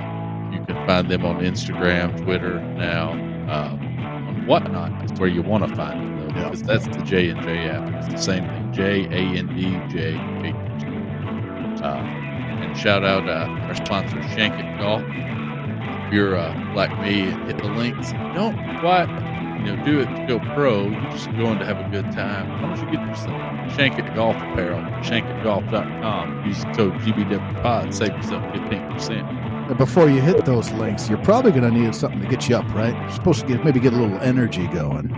[0.51, 3.11] you can find them on Instagram, Twitter now.
[3.11, 6.49] Um, on whatnot is where you want to find them though, Yeah.
[6.49, 7.93] because that's the J and J app.
[8.03, 8.73] It's the same thing.
[8.73, 11.81] J A N D J Figures.
[11.81, 12.24] Uh,
[12.77, 15.03] shout out uh, our sponsor, Shank It Golf.
[15.05, 18.11] If you're uh, like me, and hit the links.
[18.35, 19.07] Don't quite,
[19.59, 20.83] you know, do it to go pro.
[20.83, 22.49] You're just going to have a good time.
[22.61, 24.81] Why don't you get yourself Shank It Golf apparel?
[25.01, 26.45] ShankItGolf.com.
[26.45, 27.93] Use the code GBWPod.
[27.93, 29.77] Save yourself 15%.
[29.77, 32.71] Before you hit those links, you're probably going to need something to get you up,
[32.75, 32.93] right?
[32.93, 35.09] You're supposed to get maybe get a little energy going,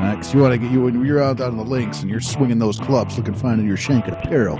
[0.00, 0.16] right?
[0.16, 2.58] Because you want to get you when you're out on the links and you're swinging
[2.58, 4.58] those clubs, looking fine in your shank apparel.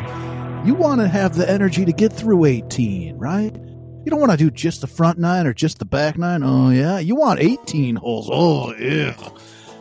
[0.64, 3.52] You want to have the energy to get through 18, right?
[3.52, 6.44] You don't want to do just the front nine or just the back nine.
[6.44, 8.28] Oh yeah, you want 18 holes.
[8.30, 9.16] Oh yeah,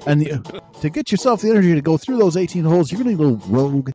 [0.07, 3.15] and the, to get yourself the energy to go through those 18 holes, you're going
[3.15, 3.91] to need a little rogue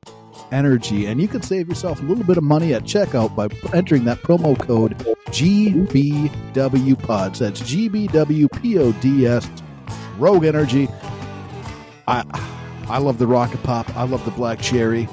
[0.53, 4.05] energy, and you can save yourself a little bit of money at checkout by entering
[4.05, 4.97] that promo code
[5.31, 7.39] GBWPODS.
[7.39, 9.63] That's GBWPODS.
[10.19, 10.89] Rogue Energy.
[12.07, 12.23] I
[12.89, 13.97] I love the Rocket Pop.
[13.97, 15.09] I love the Black Cherry.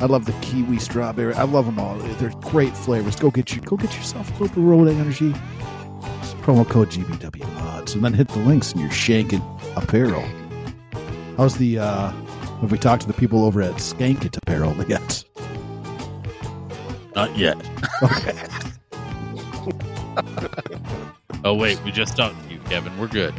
[0.00, 1.34] I love the Kiwi Strawberry.
[1.34, 1.94] I love them all.
[1.98, 3.16] They're great flavors.
[3.16, 3.60] Go get you.
[3.60, 5.34] Go get yourself a little Rogue Energy.
[6.20, 9.42] It's promo code GBW Pods, and then hit the links in your shanking
[9.76, 10.24] apparel.
[11.36, 11.78] How's the?
[11.80, 12.10] uh
[12.62, 15.22] Have we talked to the people over at Skank It Apparel yet?
[17.14, 17.56] Not yet.
[18.02, 18.42] Okay.
[21.42, 21.82] Oh, wait.
[21.84, 22.96] We just talked to you, Kevin.
[22.98, 23.34] We're good.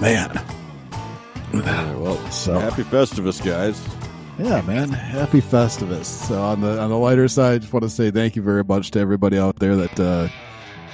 [0.00, 0.40] Man.
[1.60, 3.80] Right, well, So happy Festivus, guys.
[4.38, 4.88] yeah, man.
[4.90, 6.04] Happy Festivus.
[6.06, 8.64] So on the on the lighter side, I just want to say thank you very
[8.64, 10.28] much to everybody out there that uh,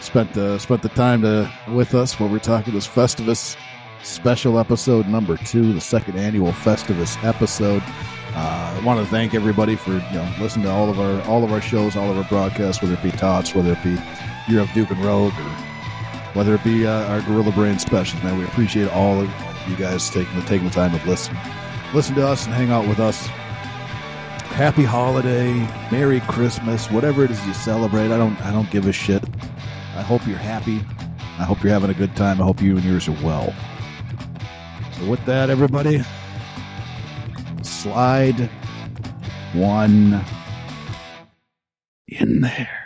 [0.00, 3.56] spent uh, spent the time to with us while we're talking this Festivus
[4.02, 7.82] special episode number two, the second annual Festivus episode.
[8.32, 11.42] Uh, I want to thank everybody for you know listening to all of our all
[11.42, 13.96] of our shows, all of our broadcasts, whether it be Tots, whether it be
[14.48, 15.50] Year of Duke and Rogue, or
[16.34, 18.22] whether it be uh, our Gorilla Brain specials.
[18.22, 19.28] Man, we appreciate all of
[19.68, 21.36] you guys taking the taking the time to listen.
[21.94, 23.26] listen to us and hang out with us.
[24.52, 25.52] Happy holiday,
[25.90, 28.10] Merry Christmas, whatever it is you celebrate.
[28.10, 29.22] I don't I don't give a shit.
[29.96, 30.80] I hope you're happy.
[31.38, 32.40] I hope you're having a good time.
[32.40, 33.54] I hope you and yours are well.
[34.98, 36.02] So with that, everybody,
[37.62, 38.50] slide
[39.54, 40.22] one
[42.08, 42.79] in there.